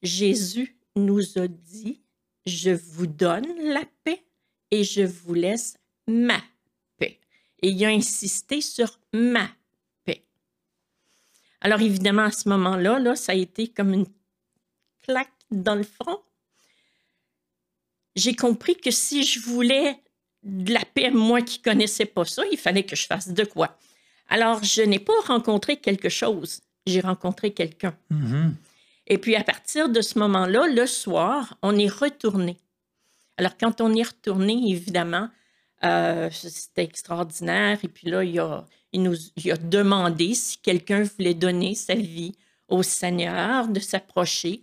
Jésus 0.00 0.77
nous 1.04 1.38
a 1.38 1.48
dit, 1.48 2.00
je 2.46 2.70
vous 2.70 3.06
donne 3.06 3.46
la 3.72 3.84
paix 4.04 4.22
et 4.70 4.84
je 4.84 5.02
vous 5.02 5.34
laisse 5.34 5.76
ma 6.06 6.40
et 7.62 7.70
il 7.70 7.84
a 7.84 7.88
insisté 7.88 8.60
sur 8.60 8.98
ma 9.12 9.48
paix. 10.04 10.22
Alors 11.60 11.80
évidemment, 11.80 12.22
à 12.22 12.30
ce 12.30 12.48
moment-là, 12.48 12.98
là, 12.98 13.16
ça 13.16 13.32
a 13.32 13.34
été 13.34 13.68
comme 13.68 13.92
une 13.94 14.06
claque 15.02 15.32
dans 15.50 15.74
le 15.74 15.82
front. 15.82 16.20
J'ai 18.16 18.34
compris 18.34 18.76
que 18.76 18.90
si 18.90 19.24
je 19.24 19.40
voulais 19.40 20.00
de 20.42 20.72
la 20.72 20.84
paix, 20.84 21.10
moi 21.10 21.42
qui 21.42 21.60
connaissais 21.60 22.06
pas 22.06 22.24
ça, 22.24 22.42
il 22.50 22.58
fallait 22.58 22.84
que 22.84 22.96
je 22.96 23.06
fasse 23.06 23.28
de 23.28 23.44
quoi. 23.44 23.76
Alors, 24.28 24.62
je 24.62 24.82
n'ai 24.82 24.98
pas 24.98 25.18
rencontré 25.26 25.78
quelque 25.78 26.08
chose, 26.08 26.60
j'ai 26.86 27.00
rencontré 27.00 27.52
quelqu'un. 27.52 27.96
Mm-hmm. 28.12 28.52
Et 29.08 29.18
puis, 29.18 29.34
à 29.34 29.42
partir 29.42 29.88
de 29.88 30.00
ce 30.00 30.18
moment-là, 30.18 30.68
le 30.68 30.86
soir, 30.86 31.56
on 31.62 31.76
est 31.76 31.88
retourné. 31.88 32.58
Alors, 33.38 33.56
quand 33.58 33.80
on 33.80 33.94
est 33.94 34.06
retourné, 34.06 34.54
évidemment, 34.68 35.28
euh, 35.84 36.28
c'était 36.30 36.84
extraordinaire. 36.84 37.78
Et 37.82 37.88
puis 37.88 38.10
là, 38.10 38.22
il 38.22 38.38
a, 38.38 38.66
il 38.92 39.02
nous 39.02 39.16
a 39.50 39.56
demandé 39.56 40.34
si 40.34 40.58
quelqu'un 40.58 41.02
voulait 41.02 41.34
donner 41.34 41.74
sa 41.74 41.94
vie 41.94 42.34
au 42.68 42.82
Seigneur, 42.82 43.68
de 43.68 43.80
s'approcher. 43.80 44.62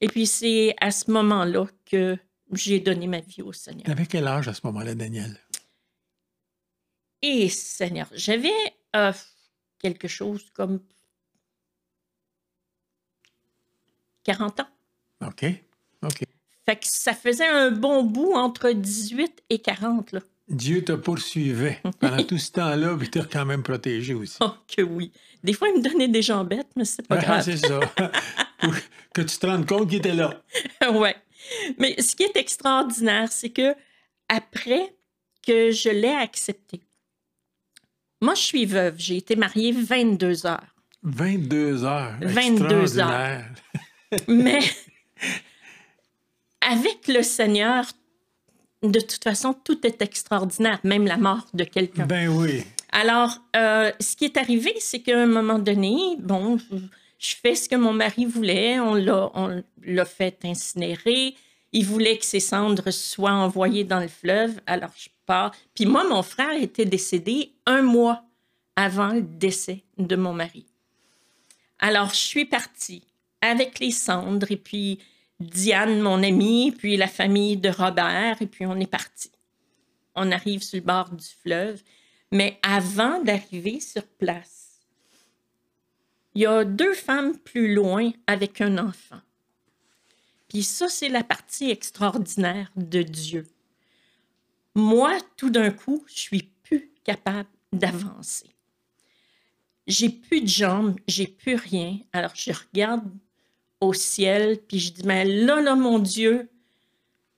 Et 0.00 0.08
puis 0.08 0.26
c'est 0.26 0.74
à 0.80 0.90
ce 0.90 1.10
moment-là 1.10 1.66
que 1.86 2.18
j'ai 2.52 2.80
donné 2.80 3.06
ma 3.06 3.20
vie 3.20 3.42
au 3.42 3.52
Seigneur. 3.52 3.88
Avec 3.88 4.08
quel 4.08 4.26
âge 4.26 4.48
à 4.48 4.54
ce 4.54 4.60
moment-là, 4.64 4.94
Daniel? 4.94 5.38
Et 7.22 7.48
Seigneur, 7.48 8.08
j'avais 8.12 8.52
euh, 8.94 9.12
quelque 9.78 10.08
chose 10.08 10.50
comme 10.52 10.80
40 14.24 14.60
ans. 14.60 14.68
OK. 15.26 15.44
OK. 16.02 16.24
Fait 16.66 16.76
que 16.76 16.86
ça 16.86 17.12
faisait 17.12 17.46
un 17.46 17.70
bon 17.70 18.02
bout 18.02 18.32
entre 18.34 18.70
18 18.70 19.44
et 19.50 19.58
40. 19.58 20.12
Là. 20.12 20.20
Dieu 20.48 20.84
te 20.84 20.92
poursuivait 20.92 21.80
pendant 22.00 22.22
tout 22.22 22.38
ce 22.38 22.52
temps-là, 22.52 22.96
puis 22.98 23.08
t'a 23.10 23.24
quand 23.24 23.44
même 23.44 23.62
protégé 23.62 24.14
aussi. 24.14 24.36
Oh, 24.40 24.50
que 24.66 24.82
oui. 24.82 25.12
Des 25.42 25.52
fois, 25.52 25.68
il 25.68 25.80
me 25.80 25.82
donnait 25.82 26.08
des 26.08 26.22
jambettes, 26.22 26.70
mais 26.76 26.84
c'est 26.84 27.06
pas 27.06 27.18
grave. 27.18 27.42
c'est 27.42 27.56
ça. 27.56 27.80
que 29.14 29.22
tu 29.22 29.38
te 29.38 29.46
rendes 29.46 29.66
compte 29.66 29.88
qu'il 29.88 29.98
était 29.98 30.14
là. 30.14 30.42
ouais. 30.92 31.16
Mais 31.78 32.00
ce 32.00 32.16
qui 32.16 32.24
est 32.24 32.36
extraordinaire, 32.36 33.30
c'est 33.30 33.50
que 33.50 33.74
après 34.28 34.94
que 35.46 35.70
je 35.70 35.90
l'ai 35.90 36.08
accepté, 36.08 36.80
moi, 38.20 38.34
je 38.34 38.40
suis 38.40 38.64
veuve. 38.64 38.94
J'ai 38.96 39.18
été 39.18 39.36
mariée 39.36 39.72
22 39.72 40.46
heures. 40.46 40.74
22 41.02 41.84
heures. 41.84 42.16
22 42.20 42.98
heures. 42.98 43.44
mais 44.28 44.60
avec 46.60 47.08
le 47.08 47.22
Seigneur, 47.22 47.84
de 48.82 49.00
toute 49.00 49.22
façon, 49.22 49.54
tout 49.54 49.86
est 49.86 50.02
extraordinaire, 50.02 50.80
même 50.84 51.06
la 51.06 51.16
mort 51.16 51.46
de 51.54 51.64
quelqu'un. 51.64 52.06
Ben 52.06 52.28
oui. 52.28 52.64
Alors, 52.92 53.38
euh, 53.56 53.90
ce 53.98 54.14
qui 54.16 54.24
est 54.24 54.36
arrivé, 54.36 54.72
c'est 54.78 55.00
qu'à 55.00 55.18
un 55.18 55.26
moment 55.26 55.58
donné, 55.58 56.16
bon, 56.18 56.58
je 57.18 57.34
fais 57.42 57.54
ce 57.54 57.68
que 57.68 57.76
mon 57.76 57.92
mari 57.92 58.24
voulait, 58.24 58.78
on 58.78 58.94
l'a 58.94 60.04
fait 60.04 60.38
incinérer. 60.44 61.34
Il 61.72 61.84
voulait 61.84 62.18
que 62.18 62.24
ses 62.24 62.40
cendres 62.40 62.90
soient 62.92 63.32
envoyées 63.32 63.84
dans 63.84 63.98
le 63.98 64.08
fleuve, 64.08 64.60
alors 64.66 64.92
je 64.96 65.08
pars. 65.26 65.52
Puis 65.74 65.86
moi, 65.86 66.04
mon 66.08 66.22
frère 66.22 66.52
était 66.52 66.84
décédé 66.84 67.52
un 67.66 67.82
mois 67.82 68.22
avant 68.76 69.08
le 69.08 69.22
décès 69.22 69.82
de 69.98 70.14
mon 70.14 70.32
mari. 70.32 70.66
Alors, 71.80 72.10
je 72.10 72.16
suis 72.16 72.44
partie 72.44 73.02
avec 73.44 73.78
les 73.78 73.90
cendres 73.90 74.50
et 74.50 74.56
puis 74.56 74.98
Diane, 75.40 76.00
mon 76.00 76.22
amie, 76.22 76.72
puis 76.72 76.96
la 76.96 77.08
famille 77.08 77.56
de 77.56 77.68
Robert, 77.68 78.40
et 78.40 78.46
puis 78.46 78.66
on 78.66 78.76
est 78.76 78.90
parti. 78.90 79.30
On 80.14 80.30
arrive 80.30 80.62
sur 80.62 80.78
le 80.78 80.84
bord 80.84 81.10
du 81.10 81.26
fleuve, 81.42 81.82
mais 82.30 82.58
avant 82.62 83.22
d'arriver 83.22 83.80
sur 83.80 84.06
place, 84.06 84.80
il 86.34 86.42
y 86.42 86.46
a 86.46 86.64
deux 86.64 86.94
femmes 86.94 87.38
plus 87.38 87.74
loin 87.74 88.12
avec 88.26 88.60
un 88.60 88.78
enfant. 88.78 89.20
Puis 90.48 90.62
ça, 90.62 90.88
c'est 90.88 91.08
la 91.08 91.24
partie 91.24 91.70
extraordinaire 91.70 92.70
de 92.76 93.02
Dieu. 93.02 93.46
Moi, 94.74 95.16
tout 95.36 95.50
d'un 95.50 95.70
coup, 95.70 96.04
je 96.08 96.18
suis 96.18 96.50
plus 96.62 96.90
capable 97.04 97.48
d'avancer. 97.72 98.50
J'ai 99.86 100.08
plus 100.08 100.40
de 100.40 100.48
jambes, 100.48 100.98
j'ai 101.06 101.26
plus 101.26 101.56
rien. 101.56 101.98
Alors 102.12 102.34
je 102.34 102.52
regarde 102.52 103.04
au 103.84 103.92
ciel, 103.92 104.58
puis 104.66 104.78
je 104.78 104.92
dis, 104.92 105.02
mais 105.04 105.24
là, 105.24 105.60
là, 105.60 105.74
mon 105.74 105.98
Dieu, 105.98 106.48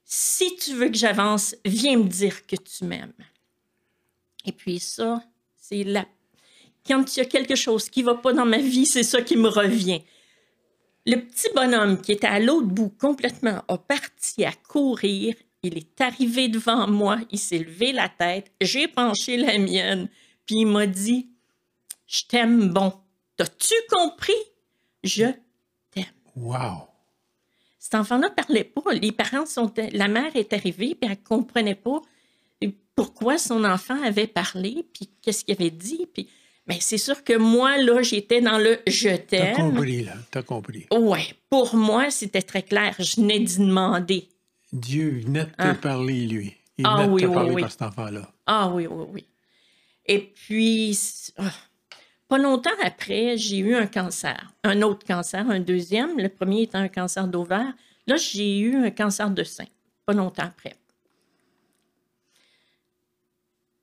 si 0.04 0.56
tu 0.56 0.74
veux 0.74 0.88
que 0.88 0.96
j'avance, 0.96 1.56
viens 1.64 1.98
me 1.98 2.08
dire 2.08 2.46
que 2.46 2.56
tu 2.56 2.84
m'aimes. 2.84 3.12
Et 4.44 4.52
puis 4.52 4.78
ça, 4.78 5.22
c'est 5.56 5.84
la... 5.84 6.06
Quand 6.86 7.16
il 7.16 7.18
y 7.18 7.22
a 7.22 7.26
quelque 7.26 7.56
chose 7.56 7.90
qui 7.90 8.00
ne 8.00 8.06
va 8.06 8.14
pas 8.14 8.32
dans 8.32 8.46
ma 8.46 8.58
vie, 8.58 8.86
c'est 8.86 9.02
ça 9.02 9.20
qui 9.20 9.36
me 9.36 9.48
revient. 9.48 10.02
Le 11.04 11.16
petit 11.16 11.48
bonhomme 11.54 12.00
qui 12.00 12.12
était 12.12 12.26
à 12.26 12.38
l'autre 12.38 12.68
bout 12.68 12.90
complètement 12.90 13.62
a 13.66 13.78
parti 13.78 14.44
à 14.44 14.52
courir. 14.52 15.34
Il 15.62 15.76
est 15.76 16.00
arrivé 16.00 16.48
devant 16.48 16.86
moi, 16.86 17.18
il 17.32 17.38
s'est 17.38 17.58
levé 17.58 17.92
la 17.92 18.08
tête, 18.08 18.52
j'ai 18.60 18.86
penché 18.86 19.36
la 19.36 19.58
mienne, 19.58 20.08
puis 20.46 20.56
il 20.60 20.66
m'a 20.66 20.86
dit 20.86 21.28
Je 22.06 22.22
t'aime 22.28 22.72
bon. 22.72 22.92
T'as-tu 23.36 23.74
compris? 23.90 24.32
Je 25.02 25.26
Wow! 26.36 26.88
Cet 27.78 27.94
enfant-là 27.94 28.28
ne 28.28 28.34
parlait 28.34 28.64
pas. 28.64 28.92
Les 28.92 29.12
parents 29.12 29.46
sont. 29.46 29.72
La 29.92 30.08
mère 30.08 30.34
est 30.36 30.52
arrivée, 30.52 30.94
puis 30.94 31.10
elle 31.10 31.10
ne 31.10 31.14
comprenait 31.26 31.74
pas 31.74 32.00
pourquoi 32.96 33.36
son 33.38 33.62
enfant 33.62 34.02
avait 34.02 34.26
parlé, 34.26 34.84
puis 34.92 35.08
qu'est-ce 35.22 35.44
qu'il 35.44 35.54
avait 35.54 35.70
dit. 35.70 36.08
Puis. 36.12 36.28
Mais 36.66 36.78
c'est 36.80 36.98
sûr 36.98 37.22
que 37.22 37.36
moi, 37.36 37.78
là, 37.78 38.02
j'étais 38.02 38.40
dans 38.40 38.58
le 38.58 38.80
je 38.88 39.14
t'aime. 39.14 39.54
T'as 39.54 39.62
compris, 39.62 40.02
là. 40.02 40.14
T'as 40.32 40.42
compris. 40.42 40.86
Oui. 40.92 41.32
Pour 41.48 41.76
moi, 41.76 42.10
c'était 42.10 42.42
très 42.42 42.62
clair. 42.62 42.96
Je 42.98 43.20
venais 43.20 43.38
d'y 43.38 43.58
demander. 43.58 44.28
Dieu 44.72 45.20
venait 45.24 45.44
de 45.44 45.50
te 45.50 45.54
ah. 45.58 45.74
parler, 45.74 46.26
lui. 46.26 46.56
Il 46.76 46.84
ah 46.86 47.06
venait 47.06 47.22
de 47.22 47.28
te 47.28 47.32
parler 47.32 47.60
par 47.60 47.70
cet 47.70 47.82
enfant-là. 47.82 48.32
Ah 48.46 48.68
oui, 48.74 48.88
oui, 48.88 49.04
oui. 49.12 49.24
Et 50.06 50.18
puis, 50.18 50.98
ah, 51.38 51.52
pas 52.28 52.38
longtemps 52.38 52.70
après, 52.82 53.36
j'ai 53.36 53.58
eu 53.58 53.74
un 53.74 53.86
cancer, 53.86 54.52
un 54.64 54.82
autre 54.82 55.06
cancer, 55.06 55.48
un 55.48 55.60
deuxième. 55.60 56.18
Le 56.18 56.28
premier 56.28 56.62
était 56.62 56.76
un 56.76 56.88
cancer 56.88 57.28
d'ovaire. 57.28 57.72
Là, 58.06 58.16
j'ai 58.16 58.58
eu 58.58 58.76
un 58.76 58.90
cancer 58.90 59.30
de 59.30 59.44
sein, 59.44 59.66
pas 60.04 60.12
longtemps 60.12 60.44
après. 60.44 60.76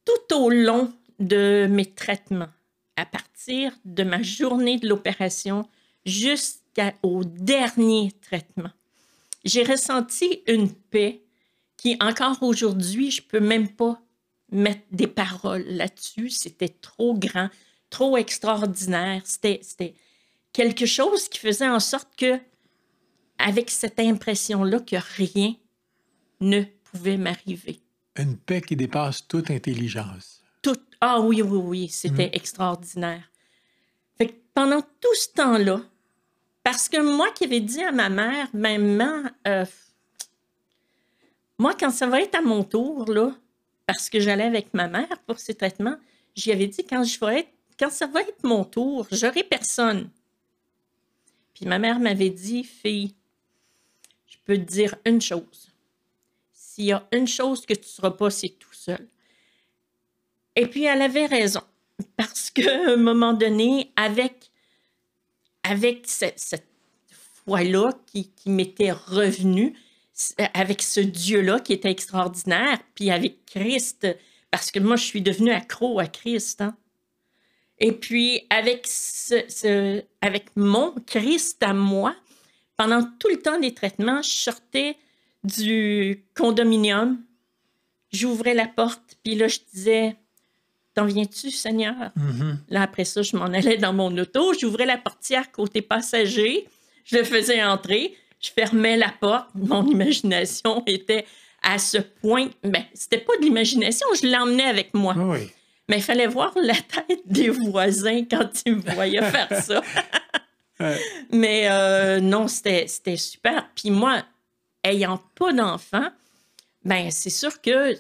Tout 0.06 0.36
au 0.36 0.50
long 0.50 0.94
de 1.20 1.68
mes 1.70 1.86
traitements, 1.86 2.50
à 2.96 3.06
partir 3.06 3.74
de 3.86 4.04
ma 4.04 4.22
journée 4.22 4.78
de 4.78 4.88
l'opération 4.88 5.68
jusqu'au 6.06 7.24
dernier 7.24 8.12
traitement. 8.22 8.72
J'ai 9.46 9.64
ressenti 9.64 10.42
une 10.48 10.72
paix 10.72 11.22
qui, 11.78 11.98
encore 12.00 12.42
aujourd'hui, 12.44 13.12
je 13.12 13.22
peux 13.22 13.40
même 13.40 13.70
pas 13.70 14.00
mettre 14.52 14.84
des 14.92 15.08
paroles 15.08 15.66
là-dessus. 15.68 16.30
C'était 16.30 16.70
trop 16.70 17.14
grand, 17.14 17.50
trop 17.94 18.18
extraordinaire. 18.18 19.22
C'était 19.24 19.94
quelque 20.52 20.86
chose 20.88 21.30
qui 21.30 21.38
faisait 21.40 21.70
en 21.70 21.80
sorte 21.80 22.10
que, 22.18 22.40
avec 23.38 23.70
cette 23.70 24.00
impression-là 24.00 24.80
que 24.80 24.96
rien 25.18 25.54
ne 26.42 26.64
pouvait 26.86 27.18
m'arriver. 27.18 27.80
Une 28.18 28.36
paix 28.38 28.62
qui 28.62 28.76
dépasse 28.76 29.28
toute 29.28 29.50
intelligence. 29.52 30.42
Tout. 30.62 30.80
Ah 31.02 31.20
oui, 31.22 31.42
oui, 31.42 31.58
oui, 31.58 31.90
c'était 31.90 32.28
Mm. 32.30 32.40
extraordinaire. 32.40 33.30
Fait 34.18 34.28
que 34.28 34.36
pendant 34.54 34.82
tout 34.82 35.16
ce 35.16 35.30
temps-là, 35.36 35.82
parce 36.64 36.90
que 36.90 36.98
moi 37.18 37.30
qui 37.36 37.44
avais 37.46 37.60
dit 37.60 37.84
à 37.84 37.92
ma 37.92 38.10
mère, 38.10 38.48
maman, 38.54 39.24
euh, 39.48 39.66
moi, 41.60 41.74
quand 41.80 41.92
ça 41.92 42.08
va 42.08 42.22
être 42.22 42.36
à 42.36 42.42
mon 42.42 42.64
tour, 42.64 43.12
là, 43.12 43.36
parce 43.86 44.10
que 44.10 44.20
j'allais 44.20 44.46
avec 44.46 44.74
ma 44.74 44.88
mère 44.88 45.18
pour 45.28 45.38
ces 45.40 45.54
traitements, 45.56 45.98
j'y 46.36 46.52
avais 46.52 46.68
dit, 46.68 46.84
quand, 46.86 47.04
je 47.04 47.20
vais 47.24 47.40
être, 47.42 47.50
quand 47.84 47.92
ça 47.92 48.08
va 48.08 48.22
être 48.22 48.44
mon 48.44 48.64
tour, 48.64 49.06
j'aurai 49.12 49.44
personne. 49.44 50.10
Puis 51.54 51.66
ma 51.66 51.80
mère 51.80 52.00
m'avait 52.00 52.30
dit, 52.30 52.64
fille, 52.64 53.14
je 54.26 54.38
peux 54.46 54.56
te 54.56 54.62
dire 54.72 54.96
une 55.06 55.20
chose. 55.22 55.70
S'il 56.54 56.86
y 56.86 56.92
a 56.94 57.06
une 57.12 57.28
chose 57.28 57.66
que 57.66 57.74
tu 57.74 57.82
ne 57.82 57.86
seras 57.86 58.12
pas, 58.12 58.30
c'est 58.30 58.50
tout 58.58 58.72
seul. 58.74 59.06
Et 60.56 60.66
puis, 60.68 60.86
elle 60.86 61.02
avait 61.02 61.26
raison. 61.26 61.62
Parce 62.16 62.50
qu'à 62.52 62.92
un 62.94 62.96
moment 62.96 63.34
donné, 63.34 63.92
avec, 63.98 64.50
avec 65.64 66.08
ce- 66.08 66.32
cette 66.38 66.68
foi-là 67.46 67.92
qui, 68.08 68.30
qui 68.30 68.50
m'était 68.50 68.92
revenue, 68.94 69.76
avec 70.54 70.82
ce 70.82 71.02
Dieu-là 71.02 71.60
qui 71.60 71.74
était 71.74 71.92
extraordinaire, 71.92 72.80
puis 72.96 73.12
avec 73.12 73.46
Christ, 73.46 74.08
parce 74.52 74.72
que 74.72 74.80
moi, 74.80 74.96
je 74.96 75.04
suis 75.04 75.22
devenue 75.22 75.52
accro 75.52 76.00
à 76.00 76.08
Christ. 76.08 76.62
hein. 76.62 76.78
Et 77.80 77.92
puis, 77.92 78.42
avec, 78.50 78.88
ce, 78.88 79.36
ce- 79.50 80.04
avec 80.22 80.46
mon 80.56 80.94
Christ 81.06 81.62
à 81.64 81.74
moi, 81.74 82.16
pendant 82.78 83.04
tout 83.20 83.30
le 83.30 83.38
temps 83.42 83.60
des 83.60 83.74
traitements, 83.74 84.22
je 84.22 84.30
sortais 84.30 84.96
du 85.44 86.24
condominium, 86.36 87.20
j'ouvrais 88.12 88.54
la 88.54 88.68
porte, 88.68 89.18
puis 89.24 89.36
là, 89.36 89.48
je 89.48 89.60
disais 89.74 90.16
T'en 90.96 91.06
viens-tu, 91.06 91.50
Seigneur? 91.50 91.96
Mhm. 92.16 92.60
Là, 92.70 92.84
après 92.84 93.04
ça, 93.04 93.24
je 93.24 93.36
m'en 93.36 93.46
allais 93.46 93.78
dans 93.78 93.94
mon 93.94 94.16
auto, 94.16 94.54
j'ouvrais 94.54 94.86
la 94.86 94.98
portière 95.00 95.52
côté 95.52 95.82
passager, 95.82 96.68
je 97.04 97.18
le 97.18 97.24
faisais 97.24 97.64
entrer, 97.64 98.16
je 98.40 98.52
fermais 98.52 98.96
la 98.96 99.10
porte. 99.10 99.48
Mon 99.56 99.84
imagination 99.90 100.84
était 100.86 101.26
à 101.64 101.80
ce 101.80 101.98
point. 101.98 102.48
Ben, 102.64 102.84
c'était 102.94 103.18
pas 103.18 103.36
de 103.38 103.42
l'imagination, 103.42 104.06
je 104.22 104.28
l'emmenais 104.28 104.66
avec 104.66 104.94
moi. 104.94 105.16
Ah 105.18 105.26
oui. 105.30 105.50
Mais 105.90 105.98
il 105.98 106.04
fallait 106.04 106.28
voir 106.28 106.54
la 106.56 106.76
tête 106.76 107.22
des 107.26 107.50
voisins 107.50 108.24
quand 108.30 108.50
ils 108.66 108.76
me 108.78 108.82
voyaient 108.94 109.30
faire 109.32 109.62
ça. 109.64 109.82
Ouais. 110.80 111.00
Mais 111.32 111.70
euh, 111.70 112.20
non, 112.20 112.48
c'était 112.48 112.88
super. 113.16 113.70
Puis 113.76 113.92
moi, 113.92 114.24
ayant 114.84 115.20
pas 115.36 115.54
d'enfant, 115.54 116.10
ben 116.84 117.12
c'est 117.12 117.30
sûr 117.30 117.62
que 117.62 117.96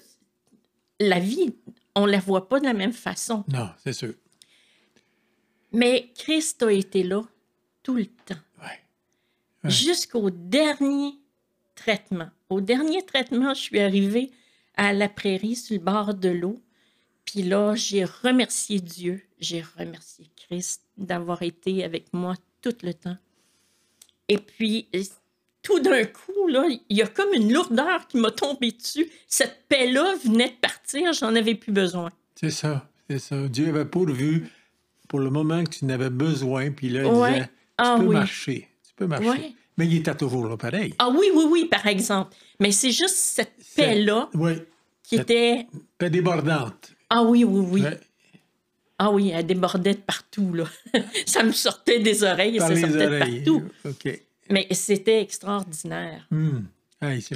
la 1.00 1.19
vie, 1.19 1.54
on 1.96 2.08
la 2.08 2.17
voit 2.19 2.50
pas 2.50 2.60
de 2.60 2.65
la 2.65 2.74
même 2.74 2.91
façon. 2.91 3.46
Non, 3.48 3.69
c'est 3.84 3.93
sûr. 3.93 4.15
Mais 5.72 6.12
Christ 6.17 6.63
a 6.63 6.72
été 6.72 7.04
là 7.04 7.22
tout 7.84 7.96
le 7.96 8.08
temps, 8.08 8.36
Ouais. 8.60 8.80
Ouais. 9.63 9.69
jusqu'au 9.69 10.32
dernier 10.32 11.13
traitement. 11.76 12.30
Au 12.50 12.60
dernier 12.60 13.06
traitement, 13.06 13.54
je 13.54 13.62
suis 13.62 13.80
arrivée 13.80 14.32
à 14.76 14.93
la 14.93 15.10
prairie 15.10 15.56
sur 15.56 15.76
le 15.78 15.84
bord 15.84 16.15
de 16.15 16.30
l'eau. 16.30 16.60
Puis 17.34 17.41
là, 17.41 17.74
j'ai 17.74 18.06
remercié 18.06 18.80
Dieu, 18.80 19.24
j'ai 19.39 19.63
remercié 19.80 20.30
Christ 20.36 20.84
d'avoir 21.00 21.41
été 21.41 21.84
avec 21.84 22.13
moi 22.13 22.36
tout 22.62 22.76
le 22.84 22.93
temps. 22.93 23.17
Et 24.30 24.38
puis, 24.38 24.88
tout 25.63 25.80
d'un 25.80 26.04
coup, 26.06 26.48
là, 26.48 26.67
il 26.69 26.96
y 26.96 27.02
a 27.02 27.08
comme 27.08 27.34
une 27.34 27.52
lourdeur 27.52 28.08
qui 28.08 28.17
m'a 28.17 28.30
tombé 28.30 28.69
dessus. 28.72 29.10
Cette 29.28 29.63
paix-là 29.67 30.13
venait 30.24 30.50
de 30.50 30.56
partir, 30.62 31.12
j'en 31.13 31.34
avais 31.36 31.56
plus 31.56 31.72
besoin. 31.72 32.12
C'est 32.36 32.52
ça. 32.52 32.88
C'est 33.10 33.17
ça. 33.17 33.48
Dieu 33.48 33.69
avait 33.69 33.86
pourvu 33.86 34.48
pour 35.10 35.19
le 35.19 35.32
moment 35.32 35.63
que 35.63 35.72
tu 35.72 35.86
n'avais 35.86 36.12
besoin, 36.12 36.69
puis 36.69 36.89
là, 36.89 37.02
il 37.02 37.08
Ouais. 37.08 37.34
disait 37.34 37.46
Tu 37.46 37.50
Ah 37.80 37.96
peux 37.98 38.06
oui. 38.06 38.13
marcher. 38.13 38.69
Tu 38.88 38.93
peux 38.96 39.08
marcher. 39.08 39.28
Ouais. 39.28 39.54
Mais 39.80 39.88
il 39.88 39.96
était 39.98 40.13
toujours 40.13 40.48
là, 40.48 40.56
pareil. 40.56 40.93
Ah 41.00 41.10
oui, 41.10 41.32
oui, 41.34 41.46
oui, 41.50 41.65
par 41.65 41.88
exemple. 41.88 42.36
Mais 42.60 42.72
c'est 42.72 42.91
juste 42.91 43.15
cette 43.15 43.56
paix-là 43.76 44.30
Oui. 44.36 44.52
qui 45.02 45.15
était. 45.15 45.65
Paix 45.98 46.12
débordante. 46.12 46.91
Ah 47.15 47.21
oui, 47.23 47.43
oui, 47.43 47.65
oui. 47.69 47.82
Ouais. 47.84 47.99
Ah 48.97 49.12
oui, 49.12 49.30
elle 49.34 49.45
débordait 49.45 49.93
de 49.93 49.99
partout, 49.99 50.52
là. 50.54 50.65
ça 51.28 51.43
me 51.43 51.52
sortait 51.52 51.99
des 51.99 52.23
oreilles 52.23 52.56
et 52.56 52.60
Par 52.60 52.69
ça 52.69 52.76
sortait 52.76 53.06
oreilles. 53.06 53.41
de 53.41 53.52
partout. 53.52 54.10
Mais 54.49 54.67
c'était 54.71 55.21
extraordinaire. 55.21 56.26
Hmm. 56.32 56.62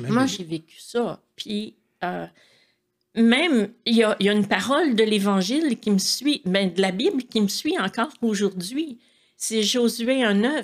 Moi, 0.09 0.25
j'ai 0.25 0.43
vécu 0.43 0.79
ça. 0.79 1.21
Puis, 1.35 1.75
euh, 2.03 2.25
même, 3.15 3.69
il 3.85 3.95
y 3.97 4.03
a, 4.03 4.15
il 4.19 4.25
y 4.25 4.29
a 4.29 4.33
une 4.33 4.47
parole 4.47 4.95
de 4.95 5.03
l'Évangile 5.03 5.77
qui 5.79 5.91
me 5.91 5.97
suit, 5.99 6.41
ben, 6.45 6.73
de 6.73 6.81
la 6.81 6.91
Bible 6.91 7.23
qui 7.23 7.41
me 7.41 7.47
suit 7.47 7.77
encore 7.77 8.11
aujourd'hui. 8.21 8.97
C'est 9.35 9.61
Josué 9.61 10.23
1,9. 10.23 10.63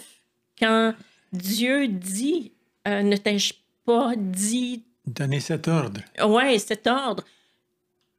Quand 0.59 0.95
Dieu 1.33 1.87
dit 1.87 2.51
euh, 2.87 3.03
Ne 3.03 3.17
t'ai-je 3.17 3.53
pas 3.85 4.13
dit, 4.15 4.83
Donner 5.05 5.39
cet 5.41 5.67
ordre. 5.67 6.01
ouais, 6.25 6.57
cet 6.59 6.87
ordre, 6.87 7.23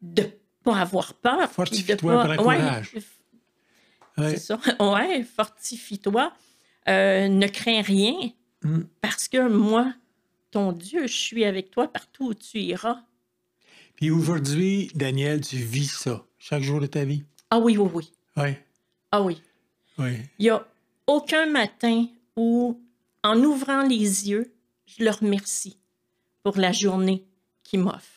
de 0.02 0.28
pas 0.64 0.76
avoir 0.78 1.14
peur. 1.14 1.48
Fortifie-toi, 1.50 2.24
prends 2.24 2.28
ouais, 2.30 2.36
courage. 2.58 2.90
Ouais. 4.18 4.30
c'est 4.30 4.38
ça. 4.38 4.58
Ouais, 4.80 5.22
fortifie-toi. 5.22 6.32
Euh, 6.88 7.28
ne 7.28 7.46
crains 7.46 7.82
rien, 7.82 8.14
Hmm. 8.62 8.84
parce 9.02 9.28
que 9.28 9.46
moi, 9.48 9.92
ton 10.50 10.72
Dieu, 10.72 11.06
je 11.06 11.12
suis 11.12 11.44
avec 11.44 11.70
toi 11.70 11.86
partout 11.86 12.28
où 12.28 12.34
tu 12.34 12.58
iras. 12.60 13.00
Puis 13.96 14.10
aujourd'hui, 14.10 14.90
Daniel, 14.94 15.42
tu 15.42 15.56
vis 15.56 15.88
ça 15.90 16.24
chaque 16.38 16.62
jour 16.62 16.80
de 16.80 16.86
ta 16.86 17.04
vie? 17.04 17.24
Ah 17.50 17.58
oui, 17.58 17.76
oui, 17.76 17.90
oui. 17.92 18.10
Oui. 18.38 18.54
Ah 19.12 19.20
oui. 19.22 19.42
Oui. 19.98 20.12
Il 20.38 20.44
n'y 20.44 20.50
a 20.50 20.66
aucun 21.06 21.44
matin 21.46 22.06
où, 22.36 22.80
en 23.22 23.38
ouvrant 23.42 23.82
les 23.82 24.30
yeux, 24.30 24.54
je 24.86 25.04
le 25.04 25.10
remercie 25.10 25.76
pour 26.42 26.56
la 26.56 26.72
journée 26.72 27.22
qu'il 27.64 27.80
m'offre. 27.80 28.13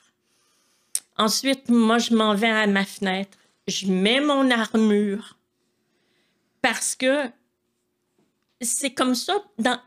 Ensuite, 1.18 1.70
moi, 1.70 1.98
je 1.98 2.14
m'en 2.14 2.36
vais 2.36 2.50
à 2.50 2.68
ma 2.68 2.86
fenêtre, 2.86 3.38
je 3.68 3.88
mets 3.88 4.22
mon 4.22 4.50
armure 4.52 5.38
parce 6.62 6.96
que 6.96 7.30
c'est 8.62 8.94
comme 8.94 9.16
ça, 9.16 9.44
dans, 9.58 9.80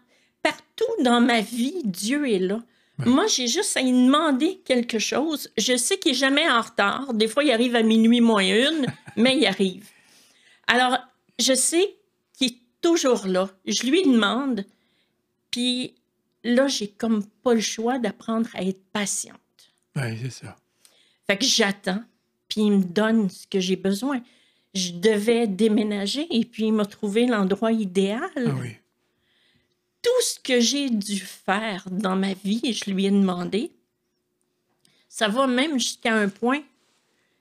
partout 0.43 1.03
dans 1.03 1.21
ma 1.21 1.41
vie, 1.41 1.83
Dieu 1.85 2.31
est 2.31 2.39
là. 2.39 2.63
Moi, 3.07 3.27
j'ai 3.29 3.47
juste 3.47 3.77
à 3.77 3.81
lui 3.81 3.93
demander 3.93 4.61
quelque 4.65 4.99
chose. 4.99 5.51
Je 5.57 5.77
sais 5.77 5.99
qu'il 5.99 6.13
n'est 6.13 6.19
jamais 6.19 6.51
en 6.51 6.61
retard. 6.61 7.15
Des 7.15 7.29
fois, 7.29 7.45
il 7.45 7.51
arrive 7.51 7.75
à 7.75 7.83
minuit 7.83 8.21
moins 8.21 8.43
une, 8.43 8.87
mais 9.17 9.39
il 9.39 9.47
arrive. 9.47 9.89
Alors, 10.67 10.99
je 11.39 11.55
sais 11.55 11.97
qu'il 12.37 12.49
est 12.49 12.59
toujours 12.83 13.27
là. 13.27 13.49
Je 13.67 13.87
lui 13.87 14.03
demande, 14.03 14.65
puis 15.51 15.95
là, 16.45 16.67
j'ai 16.67 16.89
comme 16.89 17.25
pas 17.43 17.55
le 17.55 17.61
choix 17.61 17.99
d'apprendre 17.99 18.49
à 18.55 18.63
être 18.63 18.85
patiente. 18.93 19.39
Oui, 19.97 20.19
c'est 20.23 20.45
ça. 20.45 20.57
Fait 21.31 21.37
que 21.37 21.45
j'attends, 21.45 22.03
puis 22.49 22.63
il 22.63 22.73
me 22.73 22.83
donne 22.83 23.31
ce 23.31 23.47
que 23.47 23.61
j'ai 23.61 23.77
besoin. 23.77 24.21
Je 24.75 24.91
devais 24.91 25.47
déménager 25.47 26.27
et 26.29 26.45
puis 26.45 26.65
il 26.65 26.73
m'a 26.73 26.85
trouvé 26.85 27.25
l'endroit 27.25 27.71
idéal. 27.71 28.21
Ah 28.37 28.51
oui. 28.61 28.71
Tout 30.03 30.23
ce 30.23 30.41
que 30.41 30.59
j'ai 30.59 30.91
dû 30.91 31.21
faire 31.21 31.85
dans 31.89 32.17
ma 32.17 32.33
vie, 32.33 32.73
je 32.73 32.91
lui 32.91 33.07
ai 33.07 33.13
demandé. 33.13 33.71
Ça 35.09 35.29
va 35.29 35.47
même 35.47 35.79
jusqu'à 35.79 36.15
un 36.15 36.29
point. 36.29 36.63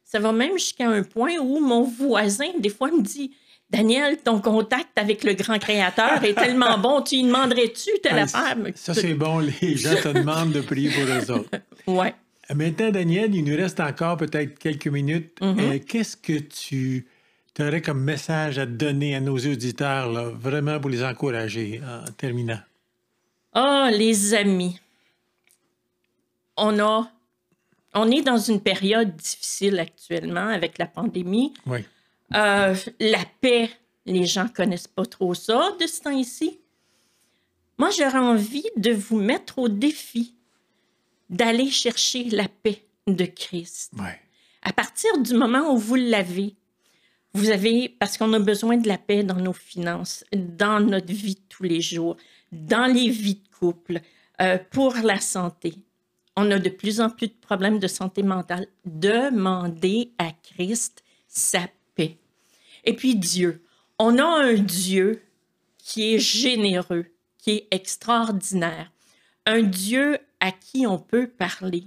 Ça 0.04 0.20
va 0.20 0.34
même 0.34 0.54
jusqu'à 0.60 0.88
un 0.88 1.02
point 1.02 1.38
où 1.40 1.60
mon 1.60 1.82
voisin, 1.82 2.52
des 2.60 2.70
fois, 2.70 2.92
me 2.92 3.02
dit 3.02 3.32
Daniel, 3.72 4.18
ton 4.18 4.40
contact 4.40 5.00
avec 5.00 5.24
le 5.24 5.34
grand 5.34 5.58
créateur 5.58 6.24
est 6.24 6.36
tellement 6.36 6.78
bon, 6.78 7.02
tu 7.02 7.16
y 7.16 7.24
demanderais-tu 7.24 7.90
telle 8.04 8.20
Ah, 8.20 8.22
affaire? 8.22 8.56
Ça, 8.76 8.94
c'est 8.94 9.16
bon. 9.16 9.40
Les 9.40 9.76
gens 9.78 9.96
te 9.96 10.10
demandent 10.10 10.52
de 10.52 10.62
prier 10.62 10.92
pour 10.92 11.06
eux 11.06 11.40
autres. 11.40 11.50
Ouais. 11.88 12.14
Maintenant, 12.54 12.90
Daniel, 12.90 13.36
il 13.36 13.44
nous 13.44 13.56
reste 13.56 13.80
encore 13.80 14.18
peut-être 14.18 14.58
quelques 14.58 14.88
minutes. 14.88 15.40
Mhm. 15.42 15.60
Euh, 15.60 15.80
Qu'est-ce 15.88 16.18
que 16.18 16.40
tu 16.40 17.06
aurais 17.60 17.82
comme 17.82 18.02
message 18.02 18.58
à 18.58 18.66
donner 18.66 19.16
à 19.16 19.20
nos 19.20 19.38
auditeurs, 19.38 20.12
là, 20.12 20.30
vraiment 20.30 20.80
pour 20.80 20.90
les 20.90 21.04
encourager 21.04 21.82
en 21.86 22.10
terminant? 22.14 22.60
Ah, 23.54 23.90
les 23.92 24.34
amis. 24.34 24.80
On 26.58 26.80
a. 26.80 27.12
On 27.94 28.10
est 28.12 28.22
dans 28.22 28.38
une 28.38 28.62
période 28.62 29.16
difficile 29.16 29.80
actuellement 29.80 30.48
avec 30.48 30.78
la 30.78 30.86
pandémie. 30.86 31.54
Oui. 31.66 31.80
Euh, 32.36 32.76
la 33.00 33.26
paix, 33.42 33.70
les 34.06 34.26
gens 34.26 34.48
connaissent 34.48 34.88
pas 34.88 35.06
trop 35.06 35.34
ça 35.34 35.72
de 35.80 35.88
ce 35.88 36.02
temps-ci. 36.02 36.60
Moi, 37.80 37.90
j'aurais 37.98 38.20
envie 38.20 38.70
de 38.78 38.92
vous 38.92 39.20
mettre 39.20 39.58
au 39.58 39.70
défi 39.70 40.36
d'aller 41.30 41.70
chercher 41.70 42.26
la 42.26 42.48
paix 42.48 42.84
de 43.08 43.26
Christ. 43.26 43.94
Ouais. 43.98 44.20
À 44.62 44.74
partir 44.74 45.18
du 45.20 45.34
moment 45.34 45.74
où 45.74 45.78
vous 45.78 45.96
l'avez, 45.96 46.56
vous 47.34 47.50
avez, 47.50 47.90
parce 47.90 48.18
qu'on 48.18 48.34
a 48.34 48.40
besoin 48.40 48.78
de 48.78 48.88
la 48.88 48.98
paix 48.98 49.24
dans 49.24 49.36
nos 49.36 49.54
finances, 49.54 50.26
dans 50.34 50.80
notre 50.80 51.14
vie 51.14 51.36
de 51.36 51.42
tous 51.48 51.64
les 51.64 51.82
jours, 51.82 52.18
dans 52.52 52.92
les 52.92 53.10
vies 53.10 53.36
de 53.36 53.58
couple, 53.58 54.02
euh, 54.42 54.58
pour 54.72 54.96
la 54.96 55.20
santé. 55.20 55.76
On 56.36 56.50
a 56.52 56.60
de 56.60 56.70
plus 56.70 57.02
en 57.02 57.10
plus 57.10 57.28
de 57.28 57.34
problèmes 57.34 57.80
de 57.80 57.88
santé 57.88 58.24
mentale. 58.24 58.68
Demandez 58.86 60.14
à 60.18 60.32
Christ 60.32 61.04
sa 61.28 61.68
paix. 61.96 62.18
Et 62.86 62.96
puis 62.96 63.16
Dieu. 63.16 63.64
On 64.00 64.18
a 64.18 64.24
un 64.24 64.54
Dieu 64.54 65.22
qui 65.78 66.14
est 66.14 66.20
généreux, 66.20 67.08
qui 67.38 67.52
est 67.52 67.68
extraordinaire. 67.72 68.92
Un 69.46 69.64
Dieu 69.64 70.20
à 70.40 70.52
qui 70.52 70.88
on 70.88 70.98
peut 70.98 71.28
parler. 71.28 71.84